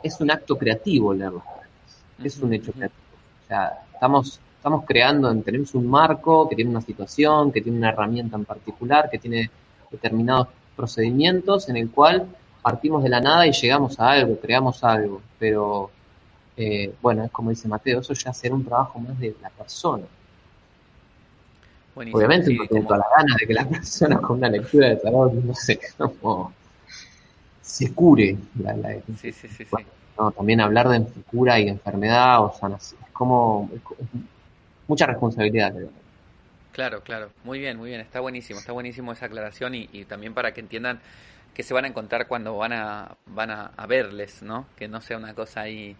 [0.00, 3.00] es un acto creativo leer las cartas, es un hecho creativo.
[3.42, 7.88] O sea, estamos, estamos creando, tenemos un marco que tiene una situación, que tiene una
[7.88, 9.50] herramienta en particular, que tiene
[9.90, 10.46] determinados
[10.76, 12.28] procedimientos en el cual
[12.62, 15.90] partimos de la nada y llegamos a algo, creamos algo, pero
[16.56, 20.04] eh, bueno, es como dice Mateo, eso ya será un trabajo más de la persona.
[22.12, 25.54] Obviamente no tengo la gana de que la persona con una lectura de tarot, no
[25.54, 26.52] sé, como
[27.60, 28.36] se cure.
[28.62, 28.74] La,
[29.18, 29.66] sí, sí, sí,
[30.18, 33.70] no, también hablar de cura y enfermedad o sanación, es como
[34.86, 35.72] mucha responsabilidad.
[36.72, 40.52] Claro, claro, muy bien, muy bien, está buenísimo, está buenísimo esa aclaración y, también para
[40.52, 41.00] que entiendan
[41.54, 44.66] que se van a encontrar cuando van a van a, verles, ¿no?
[44.76, 45.96] Que no sea una cosa ahí,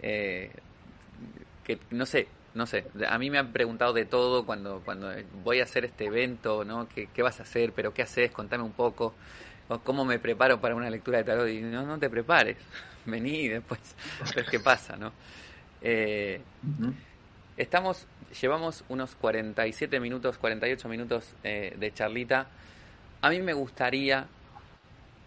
[0.00, 0.50] eh,
[1.62, 5.60] que no sé, no sé, a mí me han preguntado de todo cuando, cuando voy
[5.60, 6.88] a hacer este evento, ¿no?
[6.88, 7.72] ¿Qué, qué vas a hacer?
[7.72, 8.30] ¿Pero qué haces?
[8.30, 9.14] Contame un poco.
[9.68, 11.48] O ¿Cómo me preparo para una lectura de tarot?
[11.48, 12.56] Y no, no te prepares,
[13.06, 13.80] vení y después
[14.36, 15.12] ves qué pasa, ¿no?
[15.80, 16.40] Eh,
[17.56, 18.06] estamos,
[18.40, 22.46] llevamos unos 47 minutos, 48 minutos eh, de charlita.
[23.20, 24.26] A mí me gustaría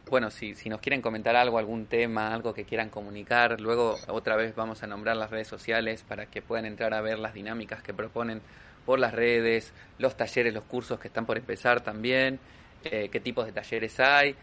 [0.09, 4.35] bueno, si, si nos quieren comentar algo, algún tema, algo que quieran comunicar, luego otra
[4.35, 7.81] vez vamos a nombrar las redes sociales para que puedan entrar a ver las dinámicas
[7.81, 8.41] que proponen
[8.85, 12.39] por las redes, los talleres, los cursos que están por empezar también,
[12.83, 14.35] eh, qué tipos de talleres hay.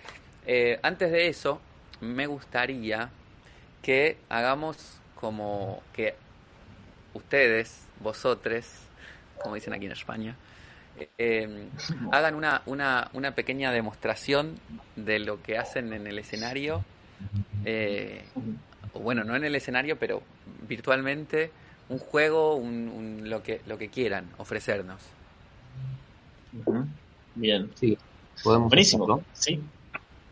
[0.46, 1.60] Eh, antes de eso,
[2.00, 3.10] me gustaría
[3.82, 6.14] que hagamos como que
[7.14, 8.66] ustedes, vosotros,
[9.42, 10.36] como dicen aquí en España,
[11.18, 11.68] eh,
[12.12, 14.58] hagan una, una, una, pequeña demostración
[14.96, 16.84] de lo que hacen en el escenario,
[17.64, 18.24] eh,
[18.94, 20.22] bueno, no en el escenario, pero
[20.68, 21.50] virtualmente,
[21.88, 25.00] un juego, un, lo, que, lo que quieran ofrecernos.
[27.34, 27.70] Bien.
[27.74, 27.98] Sí,
[28.42, 29.22] podemos Buenísimo.
[29.32, 29.60] Sí.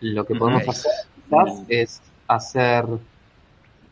[0.01, 0.93] Lo que podemos hacer
[1.69, 2.85] es hacer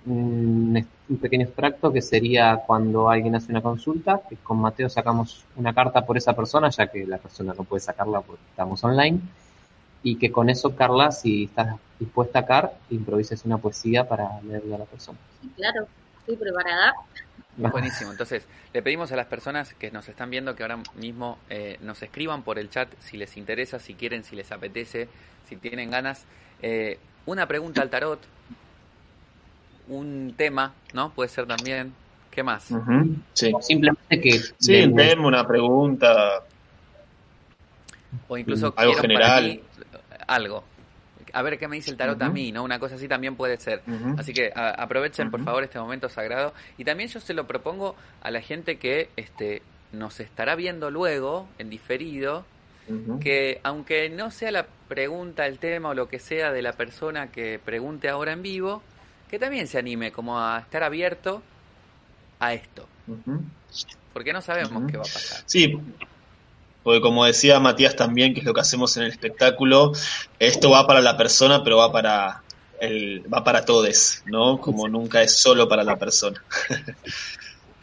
[0.07, 0.87] un,
[1.19, 6.07] pequeño extracto que sería cuando alguien hace una consulta, que con Mateo sacamos una carta
[6.07, 9.21] por esa persona, ya que la persona no puede sacarla porque estamos online.
[10.03, 14.79] y que con eso, Carla, si estás dispuesta, Car, improvises una poesía para leerle a
[14.79, 15.19] la persona.
[15.43, 15.87] Sí, claro,
[16.21, 16.95] estoy preparada.
[17.57, 18.11] Buenísimo.
[18.11, 22.03] Entonces, le pedimos a las personas que nos están viendo que ahora mismo eh, nos
[22.03, 25.09] escriban por el chat si les interesa, si quieren, si les apetece,
[25.49, 26.25] si tienen ganas.
[26.63, 28.21] Eh, una pregunta al tarot,
[29.91, 31.11] un tema, ¿no?
[31.13, 31.93] Puede ser también.
[32.31, 32.69] ¿Qué más?
[33.35, 34.31] Sí, Simplemente que...
[34.59, 36.43] sí un tema, una pregunta.
[38.29, 39.61] O incluso Algo quiero general.
[40.27, 40.65] algo.
[41.33, 42.65] A ver qué me dice el tarot a mí, ¿no?
[42.65, 43.83] Una cosa así también puede ser.
[44.19, 46.53] Así que a- aprovechen, por favor, este momento sagrado.
[46.79, 49.63] Y también yo se lo propongo a la gente que este,
[49.93, 52.45] nos estará viendo luego, en diferido,
[53.21, 57.29] que aunque no sea la pregunta, el tema o lo que sea de la persona
[57.31, 58.83] que pregunte ahora en vivo,
[59.31, 61.43] que también se anime como a estar abierto
[62.41, 62.87] a esto.
[64.13, 65.43] Porque no sabemos qué va a pasar.
[65.47, 65.77] Sí,
[66.83, 69.93] porque como decía Matías también, que es lo que hacemos en el espectáculo,
[70.39, 72.43] esto va para la persona, pero va para
[72.81, 74.59] el, va para todos, ¿no?
[74.61, 76.43] Como nunca es solo para la persona.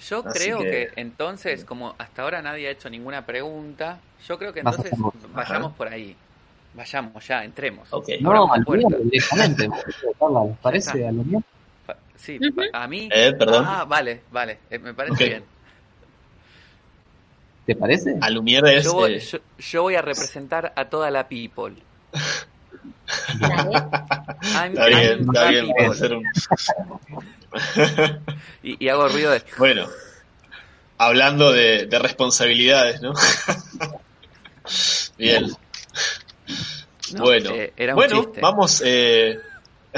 [0.09, 0.71] Yo Así creo que...
[0.71, 4.93] que- entonces, como hasta ahora nadie ha hecho ninguna pregunta, yo creo que entonces
[5.33, 6.15] vayamos por ahí.
[6.77, 7.87] Vayamos ya, entremos.
[7.89, 8.07] Ok.
[8.21, 9.67] No, al directamente.
[10.19, 11.41] Carla, ¿les parece a lo mío?
[11.83, 12.39] Fa- Sí,
[12.71, 13.09] a mí.
[13.11, 13.65] Eh, perdón.
[13.67, 15.43] Ah, vale, vale, eh, me parece bien.
[17.65, 18.15] ¿Te parece?
[18.21, 18.83] A Lumière es...
[18.85, 21.73] Yo voy, eh, yo, yo voy a representar a toda la people.
[24.53, 25.85] I'm, está bien, I'm está the bien, people.
[25.87, 26.23] puede ser un...
[28.63, 29.41] Y, y hago ruido de.
[29.57, 29.87] Bueno,
[30.99, 33.13] hablando de, de responsabilidades, ¿no?
[35.17, 35.45] Bien.
[37.13, 38.41] No, bueno, eh, era un bueno, chiste.
[38.41, 38.81] vamos.
[38.85, 39.39] Eh...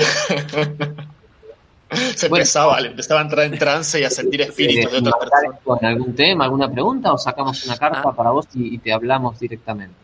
[2.16, 2.43] Se Bueno.
[2.43, 5.82] empezaba, le empezaba a entrar en trance y a sentir espíritus de otras ¿Enmarcar personas.
[5.82, 8.16] en algún tema, alguna pregunta o sacamos una carta Ah.
[8.16, 9.95] para vos y, y te hablamos directamente?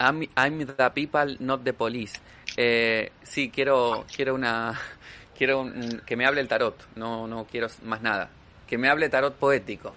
[0.00, 2.12] I'm, I'm the people, not the police.
[2.58, 4.78] Eh, sí, quiero, quiero una,
[5.38, 6.76] quiero un- que me hable el tarot.
[6.96, 8.28] No, no quiero más nada.
[8.66, 9.94] Que me hable tarot poético.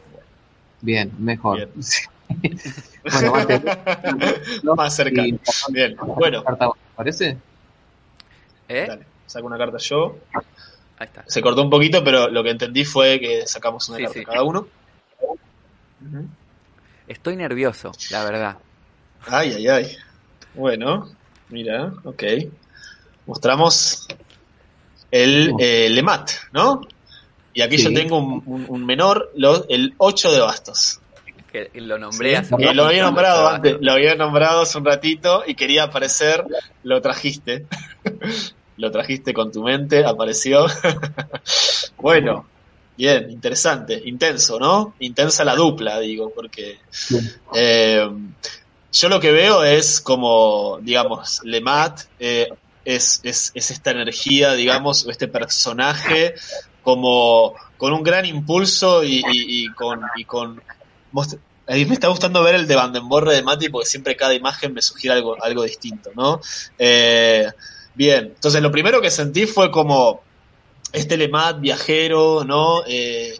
[0.79, 1.57] Bien, mejor.
[1.57, 1.69] Bien.
[3.03, 5.25] bueno, antes Más cerca.
[5.27, 7.37] y- Bien, bueno, carta, ¿te parece?
[8.67, 8.85] ¿Eh?
[8.87, 10.17] dale, saco una carta yo.
[10.97, 11.23] Ahí está.
[11.27, 14.25] Se cortó un poquito, pero lo que entendí fue que sacamos una Sí, carta sí.
[14.25, 14.67] cada uno.
[17.07, 18.57] Estoy nervioso, la verdad.
[19.27, 19.97] Ay, ay, ay.
[20.53, 21.09] Bueno,
[21.49, 22.23] mira, ok.
[23.25, 24.07] Mostramos
[25.11, 26.81] el eh, Lemat, ¿no?
[27.53, 27.83] Y aquí Sí.
[27.85, 31.00] yo tengo un, un- un menor, lo- el 8 de bastos.
[31.51, 32.35] Que lo nombré ¿sí?
[32.35, 36.45] hace un lo había nombrado antes, lo había nombrado hace un ratito y quería aparecer,
[36.83, 37.65] lo trajiste.
[38.77, 40.65] lo trajiste con tu mente, apareció.
[41.97, 42.47] bueno,
[42.97, 44.95] bien, interesante, intenso, ¿no?
[44.99, 46.79] Intensa la dupla, digo, porque
[47.53, 48.09] eh,
[48.91, 52.47] yo lo que veo es como, digamos, Lemat eh,
[52.83, 56.33] es, es, es esta energía, digamos, este personaje
[56.81, 60.61] como con un gran impulso y, y- y con, y con
[61.13, 65.15] me está gustando ver el de Vandenborre de Mati porque siempre cada imagen me sugiere
[65.17, 66.41] algo, algo distinto, ¿no?
[66.77, 67.47] Eh,
[67.95, 70.21] bien, entonces lo primero que sentí fue como
[70.91, 72.83] este Lemat viajero, ¿no?
[72.85, 73.39] Eh,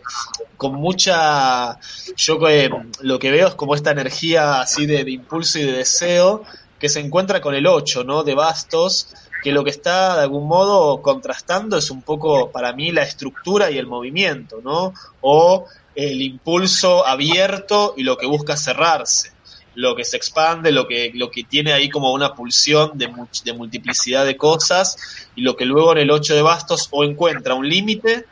[0.56, 1.78] con mucha,
[2.16, 2.70] yo eh,
[3.02, 6.44] lo que veo es como esta energía así de, de impulso y de deseo
[6.82, 8.24] que se encuentra con el 8, ¿no?
[8.24, 9.14] De bastos,
[9.44, 13.70] que lo que está de algún modo contrastando es un poco para mí la estructura
[13.70, 14.96] y el movimiento, ¿no?
[15.22, 19.32] O el impulso abierto y lo que busca cerrarse,
[19.76, 23.14] lo que se expande, lo que, lo que tiene ahí como una pulsión de,
[23.46, 24.98] de multiplicidad de cosas
[25.36, 28.26] y lo que luego en el 8 de bastos o encuentra un límite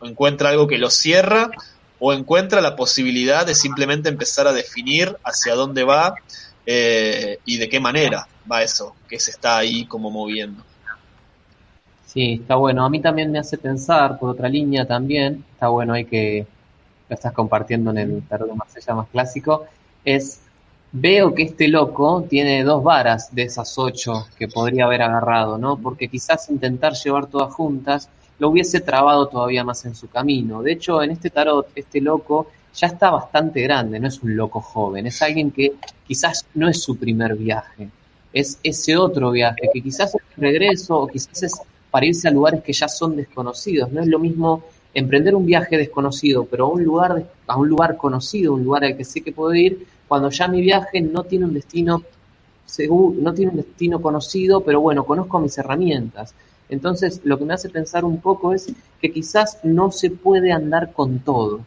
[0.00, 1.50] o encuentra algo que lo cierra
[1.98, 6.14] o encuentra la posibilidad de simplemente empezar a definir hacia dónde va
[6.66, 10.62] eh, y de qué manera va eso que se está ahí como moviendo.
[12.06, 12.84] Sí, está bueno.
[12.84, 16.46] A mí también me hace pensar, por otra línea también, está bueno ahí que
[17.08, 19.66] lo estás compartiendo en el tarot de Marsella más clásico,
[20.04, 20.40] es,
[20.92, 25.76] veo que este loco tiene dos varas de esas ocho que podría haber agarrado, ¿no?
[25.76, 28.08] Porque quizás intentar llevar todas juntas
[28.38, 30.62] lo hubiese trabado todavía más en su camino.
[30.62, 34.60] De hecho, en este tarot, este loco ya está bastante grande, no es un loco
[34.60, 35.74] joven, es alguien que
[36.06, 37.88] quizás no es su primer viaje,
[38.32, 41.60] es ese otro viaje, que quizás es regreso o quizás es
[41.90, 43.92] para irse a lugares que ya son desconocidos.
[43.92, 47.96] No es lo mismo emprender un viaje desconocido, pero a un lugar, a un lugar
[47.96, 51.44] conocido, un lugar al que sé que puedo ir, cuando ya mi viaje no tiene
[51.44, 52.02] un destino
[52.66, 56.34] seguro, no tiene un destino conocido, pero bueno, conozco mis herramientas.
[56.68, 60.92] Entonces, lo que me hace pensar un poco es que quizás no se puede andar
[60.92, 61.60] con todo.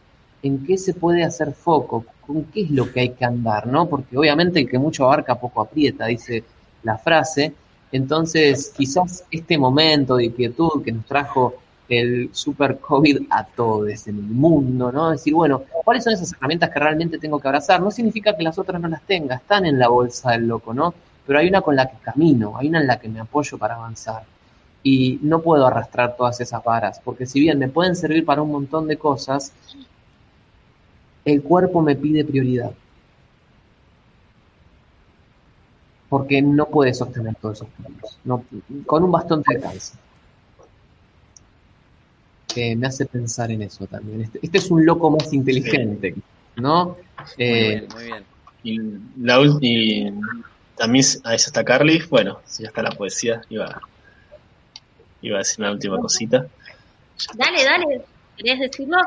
[0.47, 2.05] ¿En qué se puede hacer foco?
[2.25, 3.67] ¿Con qué es lo que hay que andar?
[3.67, 3.89] ¿no?
[3.89, 6.41] Porque obviamente el que mucho abarca poco aprieta, dice
[6.83, 7.53] la frase.
[7.91, 11.55] Entonces, quizás este momento de quietud que nos trajo
[11.89, 15.11] el super COVID a todos en el mundo, ¿no?
[15.11, 17.81] Decir, bueno, ¿cuáles son esas herramientas que realmente tengo que abrazar?
[17.81, 20.93] No significa que las otras no las tenga, están en la bolsa del loco, ¿no?
[21.25, 23.75] Pero hay una con la que camino, hay una en la que me apoyo para
[23.75, 24.23] avanzar.
[24.81, 28.51] Y no puedo arrastrar todas esas varas, porque si bien me pueden servir para un
[28.51, 29.51] montón de cosas,
[31.33, 32.71] el cuerpo me pide prioridad.
[36.09, 38.17] Porque no puede sostener todos esos puntos.
[38.23, 38.43] No,
[38.85, 39.97] con un bastón te alcanza
[42.75, 44.21] me hace pensar en eso también.
[44.21, 46.15] Este, este es un loco más inteligente,
[46.55, 46.97] ¿no?
[47.37, 48.23] Eh, muy bien,
[48.63, 48.79] Y,
[49.23, 50.11] la, y
[50.75, 52.01] también ahí está Carly.
[52.09, 53.81] Bueno, si ya está la poesía, iba,
[55.21, 56.47] iba a decir una última cosita.
[57.35, 58.01] Dale, dale,
[58.35, 58.97] ¿querías decirlo?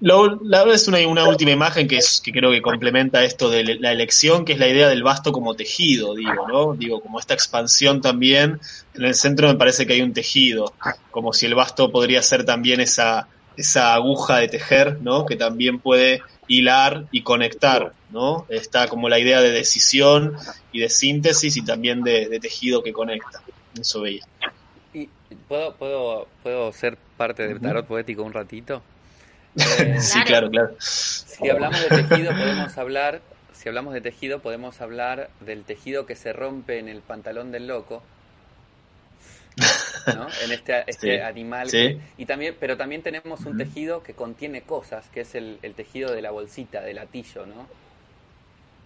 [0.00, 3.76] La verdad es una, una última imagen que, es, que creo que complementa esto de
[3.78, 6.74] la elección, que es la idea del basto como tejido, digo, ¿no?
[6.74, 8.60] Digo, como esta expansión también.
[8.94, 10.72] En el centro me parece que hay un tejido,
[11.10, 15.26] como si el basto podría ser también esa, esa aguja de tejer, ¿no?
[15.26, 18.46] Que también puede hilar y conectar, ¿no?
[18.48, 20.34] Está como la idea de decisión
[20.72, 23.42] y de síntesis y también de, tejido que conecta.
[23.78, 24.24] Eso veía.
[24.94, 25.08] ¿Y
[25.46, 28.82] puedo, puedo, puedo ser parte del tarot poético un ratito?
[29.56, 30.74] Eh, sí, claro, claro.
[30.78, 33.20] Si hablamos de tejido podemos hablar,
[33.52, 37.66] si hablamos de tejido podemos hablar del tejido que se rompe en el pantalón del
[37.66, 38.02] loco.
[40.06, 40.26] ¿no?
[40.44, 41.68] En este, este animal.
[42.16, 46.22] y también, pero también tenemos un tejido que contiene cosas, que es el, tejido de
[46.22, 47.66] la bolsita, del latillo, ¿no?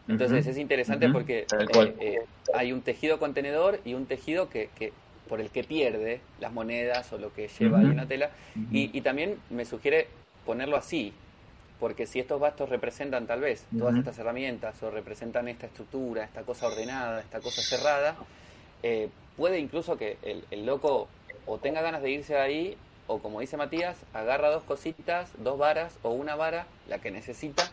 [0.07, 2.19] Entonces es interesante porque eh, eh,
[2.53, 4.93] hay un tejido contenedor y un tejido que, que,
[5.29, 8.31] por el que pierde las monedas o lo que lleva ahí una tela.
[8.71, 10.09] y, y, también me sugiere
[10.45, 11.12] ponerlo así,
[11.80, 16.42] porque si estos bastos representan tal vez todas estas herramientas o representan esta estructura, esta
[16.42, 18.16] cosa ordenada, esta cosa cerrada,
[18.82, 21.09] eh, puede incluso que el, loco
[21.47, 22.76] o tenga ganas de irse ahí
[23.07, 27.70] o como dice Matías, agarra dos cositas, dos varas o una vara, la que necesita,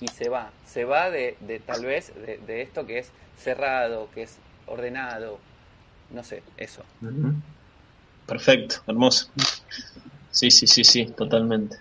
[0.00, 0.50] y se va.
[0.66, 5.38] Se va de, de tal vez de, esto que es cerrado, que es ordenado,
[6.10, 6.82] no sé, eso.
[8.26, 9.30] Perfecto, hermoso.
[10.30, 11.76] Sí, sí, sí, sí, totalmente.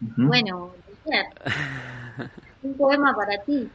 [0.00, 0.74] Bueno,
[2.62, 3.68] un poema para ti.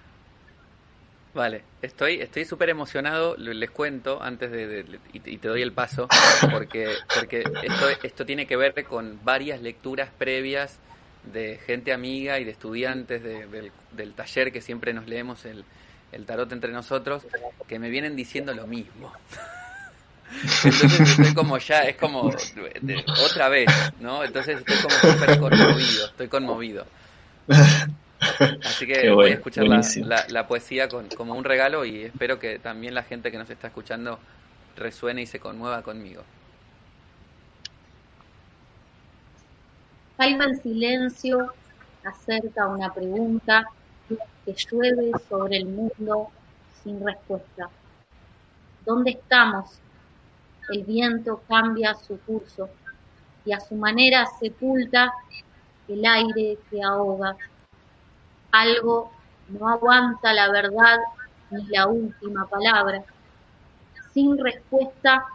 [1.33, 6.07] Vale, estoy estoy súper emocionado, les cuento antes de, y, te doy el paso
[6.51, 10.79] porque porque esto esto tiene que ver con varias lecturas previas
[11.31, 15.65] de gente amiga y de estudiantes del, del, taller que siempre nos leemos el,
[16.11, 17.27] el tarot entre nosotros
[17.67, 19.13] que me vienen diciendo lo mismo.
[20.63, 22.31] Entonces estoy como ya, es como
[23.25, 23.67] otra vez,
[23.99, 24.23] ¿no?
[24.23, 26.85] Entonces estoy como súper conmovido, estoy conmovido.
[28.63, 32.93] Así que voy a escuchar la, poesía con, como un regalo y espero que también
[32.93, 34.19] la gente que nos está escuchando
[34.75, 36.23] resuene y se conmueva conmigo.
[40.17, 41.53] Calma en silencio
[42.03, 43.65] acerca una pregunta
[44.45, 46.29] que llueve sobre el mundo
[46.83, 47.69] sin respuesta.
[48.85, 49.79] ¿Dónde estamos
[50.69, 52.69] el viento cambia su curso
[53.45, 55.11] y a su manera sepulta
[55.87, 57.35] el aire que ahoga.
[58.51, 59.11] Algo
[59.47, 60.99] no aguanta la verdad
[61.51, 63.03] ni la última palabra.
[64.13, 65.25] Sin respuesta,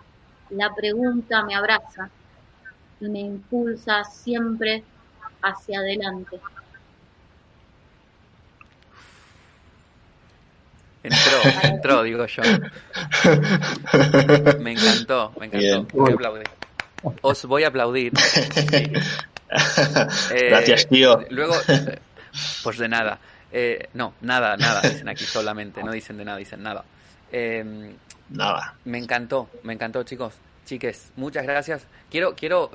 [0.50, 2.10] la pregunta me abraza
[3.00, 4.84] y me impulsa siempre
[5.42, 6.40] hacia adelante.
[11.04, 12.42] Entró, entró, digo yo.
[14.58, 15.86] Me encantó, me encantó.
[15.92, 16.48] Voy a aplaudir.
[17.20, 18.12] Os voy a aplaudir.
[20.30, 21.20] Gracias, tío.
[21.20, 21.98] Eh, luego, eh,
[22.62, 23.18] pues de nada.
[23.52, 25.84] Eh, no, nada, nada, dicen aquí solamente.
[25.84, 26.84] No dicen de nada, dicen nada.
[27.30, 27.94] Em,
[28.30, 28.74] nada.
[28.86, 30.32] Me encantó, me encantó, chicos.
[30.64, 31.86] Chiques, muchas gracias.
[32.10, 32.70] Quiero, quiero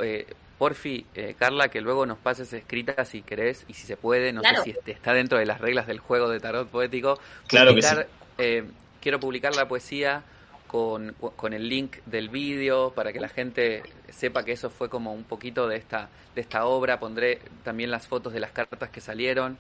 [0.60, 1.07] porfi,
[1.39, 4.32] Carla, que luego nos pases escritas si querés y si se puede.
[4.32, 7.20] No sé si este, está dentro de las reglas del juego de tarot poético.
[7.47, 7.95] Claro que sí
[8.39, 8.64] eh,
[9.01, 10.24] quiero publicar la poesía
[10.66, 11.14] con,
[11.51, 15.68] el link del vídeo para que la gente sepa que eso fue como un poquito
[15.68, 16.99] de esta, de esta obra.
[16.99, 19.57] Pondré también las fotos de las cartas que salieron.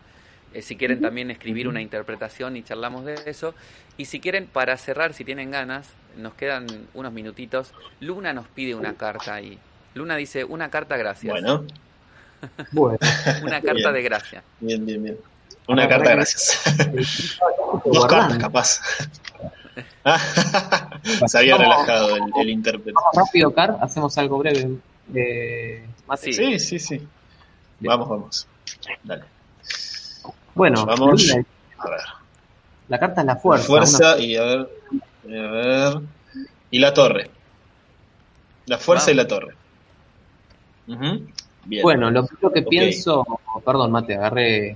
[0.53, 3.53] Eh, si quieren también escribir una interpretación y charlamos de eso.
[3.97, 7.73] Y si quieren, para cerrar, si tienen ganas, nos quedan unos minutitos.
[7.99, 9.59] Luna nos pide una carta ahí.
[9.93, 11.33] Luna dice, una carta gracias.
[11.33, 11.65] Bueno.
[13.43, 14.43] una carta de gracia.
[14.59, 15.17] Bien, bien, bien.
[15.67, 16.61] Una carta, gracias.
[17.85, 18.81] Dos cartas, capaz.
[21.27, 22.97] Se había relajado el, intérprete.
[23.13, 24.77] rápido, Car, hacemos algo breve.
[25.13, 25.85] Eh,
[26.17, 26.59] sí.
[26.59, 27.07] sí, sí,
[27.81, 28.47] Vamos, vamos.
[29.03, 29.23] Dale.
[30.55, 31.31] Bueno, vamos.
[31.77, 31.99] A ver.
[32.87, 33.63] La carta es la fuerza.
[33.63, 34.69] La fuerza y a ver,
[35.25, 36.01] a ver.
[36.71, 37.29] Y la torre.
[38.65, 39.55] La fuerza y la torre.
[41.65, 41.83] Bien.
[41.83, 43.25] Bueno, lo primero que pienso,
[43.63, 44.75] perdón, Mate, agarré,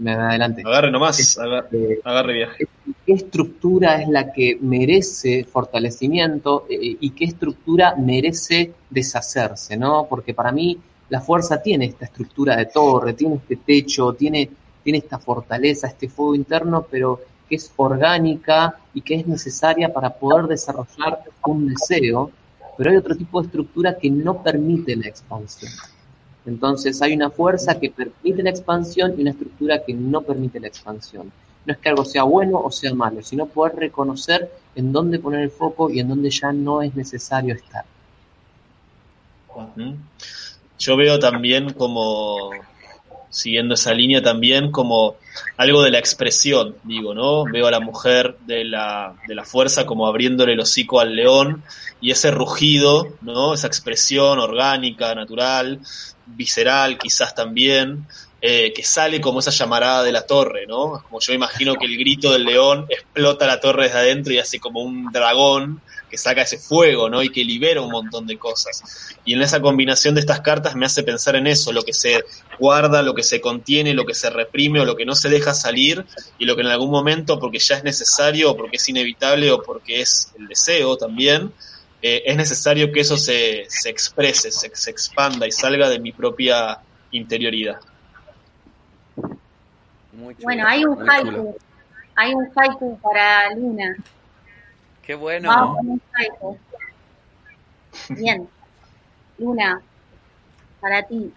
[0.00, 0.62] me adelante.
[0.64, 2.66] Agarre nomás, aga- Eh, agarre viaje.
[3.04, 10.06] ¿Qué estructura es la que merece fortalecimiento eh, y qué estructura merece deshacerse, ¿no?
[10.08, 10.78] Porque para mí
[11.10, 14.48] la fuerza tiene esta estructura de torre, tiene este techo, tiene,
[14.82, 20.10] tiene esta fortaleza, este fuego interno, pero que es orgánica y que es necesaria para
[20.10, 22.30] poder desarrollar un deseo,
[22.76, 25.72] pero hay otro tipo de estructura que no permite la expansión.
[26.46, 30.68] Entonces hay una fuerza que permite la expansión y una estructura que no permite la
[30.68, 31.32] expansión.
[31.64, 35.40] No es que algo sea bueno o sea malo, sino poder reconocer en dónde poner
[35.40, 37.84] el foco y en dónde ya no es necesario estar.
[40.78, 42.50] Yo veo también como,
[43.34, 45.16] siguiendo esa línea también, como
[45.56, 47.44] algo de la expresión, digo, ¿no?
[47.44, 51.64] Veo a la mujer de la, de la fuerza como abriéndole el hocico al león
[52.00, 53.54] y ese rugido, ¿no?
[53.54, 55.80] Esa expresión orgánica, natural,
[56.26, 58.06] visceral quizás también,
[58.40, 61.02] eh, que sale como esa llamarada de la torre, ¿no?
[61.02, 64.60] Como yo imagino que el grito del león explota la torre desde adentro y hace
[64.60, 65.80] como un dragón
[66.14, 67.24] que saca ese fuego, ¿no?
[67.24, 69.16] Y que libera un montón de cosas.
[69.24, 72.22] Y en esa combinación de estas cartas me hace pensar en eso, lo que se
[72.60, 75.54] guarda, lo que se contiene, lo que se reprime o lo que no se deja
[75.54, 76.06] salir
[76.38, 79.60] y lo que en algún momento, porque ya es necesario o porque es inevitable o
[79.60, 81.52] porque es el deseo también,
[82.00, 86.12] eh, es necesario que eso se, se exprese, se, se expanda y salga de mi
[86.12, 86.78] propia
[87.10, 87.80] interioridad.
[90.12, 91.56] Muy chulo, Bueno, hay un haiku.
[92.14, 93.96] Hay un haiku para Luna.
[95.06, 95.48] Qué bueno.
[95.48, 96.00] Vamos.
[98.08, 98.48] Bien.
[99.38, 99.82] Luna,
[100.80, 101.32] para ti.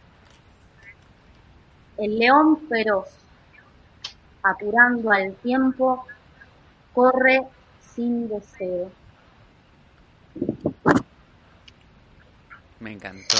[1.98, 3.10] El león feroz,
[4.44, 6.06] apurando al tiempo,
[6.94, 7.42] corre
[7.96, 8.92] sin deseo.
[12.80, 13.38] Me encantó.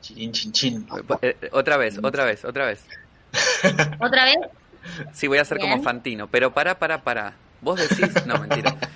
[0.00, 0.88] Chin, chin, chin.
[1.20, 2.86] Eh, eh, otra vez, otra vez, otra vez.
[4.00, 4.36] ¿Otra vez?
[5.12, 5.84] Sí, voy a hacer como Bien.
[5.84, 7.34] Fantino, pero para, para, para.
[7.60, 8.74] Vos decís, no, mentira.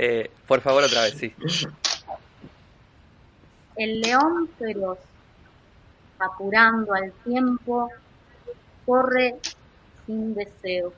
[0.00, 1.34] Eh, por favor, otra vez, sí.
[3.74, 4.98] El león feroz,
[6.20, 7.90] apurando al tiempo,
[8.86, 9.34] corre
[10.06, 10.94] sin deseo.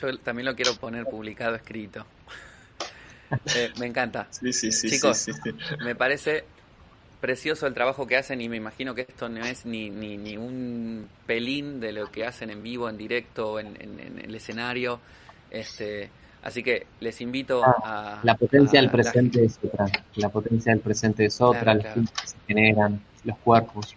[0.00, 2.06] Yo también lo quiero poner publicado, escrito.
[3.56, 4.28] Eh, me encanta.
[4.30, 5.16] Sí, sí, sí, Chicos.
[5.16, 5.74] sí, sí, sí.
[5.82, 6.44] Me parece
[7.22, 10.36] precioso el trabajo que hacen y me imagino que esto no es ni, ni, ni
[10.36, 15.00] un pelín de lo que hacen en vivo, en directo, en, en- en el escenario.
[15.50, 16.10] Este,
[16.42, 18.20] así que les invito a...
[18.24, 19.86] La potencia a del la- presente es otra.
[20.16, 21.94] La potencia del presente es otra, Claro, los claro.
[21.94, 23.96] tiempos que se generan, los cuerpos.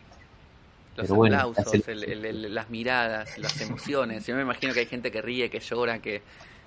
[0.98, 4.26] los Pero aplausos, la el- el- el- las miradas, las emociones.
[4.26, 6.22] Yo me imagino que hay gente que ríe, que llora, que,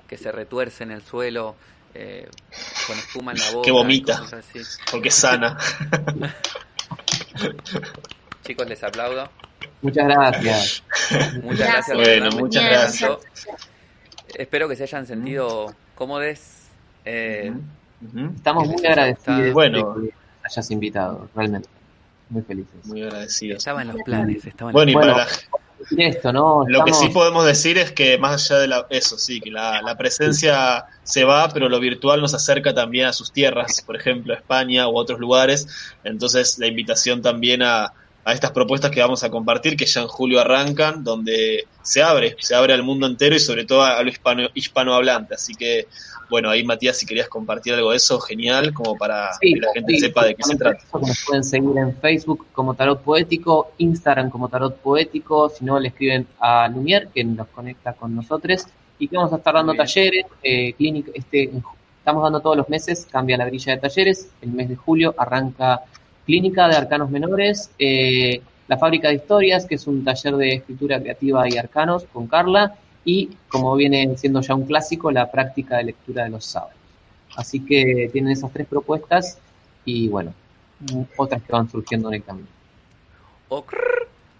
[0.07, 1.55] que se retuerce en el suelo,
[1.95, 2.28] eh,
[2.86, 3.64] con espuma en la boca.
[3.64, 4.22] Que vomita.
[4.91, 5.57] Porque sana.
[8.45, 9.28] Chicos, les aplaudo.
[9.82, 10.82] Muchas gracias.
[11.43, 11.97] Muchas gracias.
[11.97, 13.18] Bueno, muchas gracias.
[14.34, 16.39] Espero que se hayan sentido cómodos.
[17.05, 17.53] Eh.
[18.36, 19.53] Estamos muy agradecidos.
[19.53, 19.95] Bueno.
[19.95, 20.14] de que
[20.45, 21.68] hayas invitado, realmente.
[22.30, 22.86] Muy felices.
[22.86, 23.59] Muy agradecidos.
[23.59, 24.45] estaba en los planes.
[24.45, 26.64] Estaba en Bueno, y los Bueno, para la, Decir esto, ¿no?
[26.66, 29.81] Lo que sí podemos decir es que más allá de la, eso, sí, que la,
[29.83, 34.35] la presencia se va, pero lo virtual nos acerca también a sus tierras, por ejemplo,
[34.35, 35.68] a España u otros lugares.
[36.05, 37.93] Entonces, la invitación también a,
[38.29, 42.37] a estas propuestas que vamos a compartir, que ya en julio arrancan, donde se abre,
[42.41, 45.35] se abre al mundo entero y sobre todo a lo hispano, hispanohablante.
[45.35, 45.87] Así que,
[46.29, 49.72] bueno, ahí Matías, si querías compartir algo de eso, genial, como para Sí, que la
[49.72, 50.85] gente sí, sepa de qué se trata.
[50.93, 55.89] Nos pueden seguir en Facebook como Tarot Poético, Instagram como Tarot Poético, si no le
[55.89, 58.66] escriben a Lumier, que nos conecta con nosotros,
[58.99, 61.51] y que vamos a estar dando talleres, eh, clínica, este,
[61.99, 65.81] estamos dando todos los meses, cambia la grilla de talleres, el mes de julio arranca
[66.29, 71.01] Clínica de Arcanos Menores, eh, La Fábrica de Historias, que es un taller de escritura
[71.01, 75.85] creativa y arcanos con Carla, y como viene siendo ya un clásico, la práctica de
[75.85, 76.74] lectura de los sábados.
[77.35, 79.39] Así que tienen esas tres propuestas
[79.87, 80.35] y bueno,
[81.16, 82.49] otras que van surgiendo en el camino.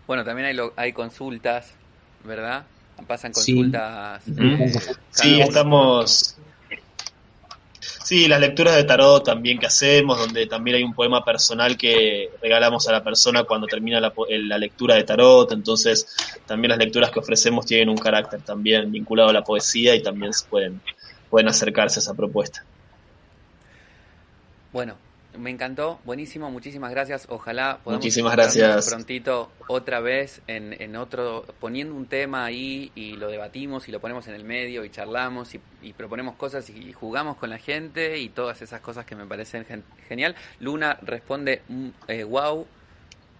[0.07, 1.72] Bueno, también hay, lo- hay consultas,
[2.26, 2.64] ¿verdad?
[3.07, 4.28] Pasan consultas.
[4.28, 4.32] Eh,
[5.11, 6.34] Sí, estamos.
[8.09, 12.30] Sí, las lecturas de tarot también que hacemos, donde también hay un poema personal que
[12.40, 15.52] regalamos a la persona cuando termina la, la lectura de tarot.
[15.52, 20.02] Entonces, también las lecturas que ofrecemos tienen un carácter también vinculado a la poesía y
[20.02, 20.80] también se pueden,
[21.28, 22.64] pueden acercarse a esa propuesta.
[24.72, 24.96] Bueno,
[25.37, 27.26] me encantó, buenísimo, muchísimas gracias.
[27.29, 28.89] Ojalá podamos Muchísimas gracias.
[28.89, 34.01] prontito otra vez en, en otro, poniendo un tema ahí y lo debatimos y lo
[34.01, 37.59] ponemos en el medio y charlamos y, y proponemos cosas y, y jugamos con la
[37.59, 40.35] gente y todas esas cosas que me parecen gen- genial.
[40.61, 42.66] Luna responde mm, eh, wow,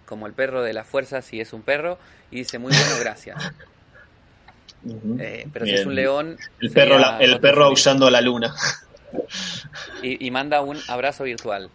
[0.07, 1.99] como el perro de la fuerza si es un perro,
[2.31, 3.37] y dice muy bueno, gracias.
[5.19, 8.55] Eh, pero si es un león, El perro, la- el perro aullando a la luna.
[10.03, 11.71] Y, y manda un abrazo virtual.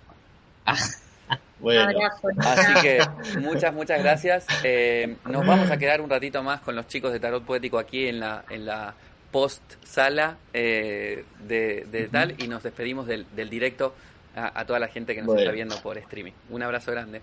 [1.60, 2.28] Bueno, Abrazo.
[2.40, 3.00] Así que
[3.40, 4.46] muchas, muchas gracias.
[4.64, 8.08] Eh, nos vamos a quedar un ratito más con los chicos de Tarot Poético aquí
[8.08, 8.94] en la, en la
[9.32, 13.96] post sala eh, de, de tal y nos despedimos del, del directo
[14.36, 15.42] a, a toda la gente que nos Bueno.
[15.42, 16.34] está viendo por streaming.
[16.50, 17.22] Un abrazo grande.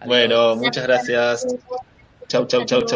[0.00, 0.08] Adiós.
[0.08, 1.46] bueno, muchas gracias.
[2.28, 2.86] Chau, chau, chau, chau.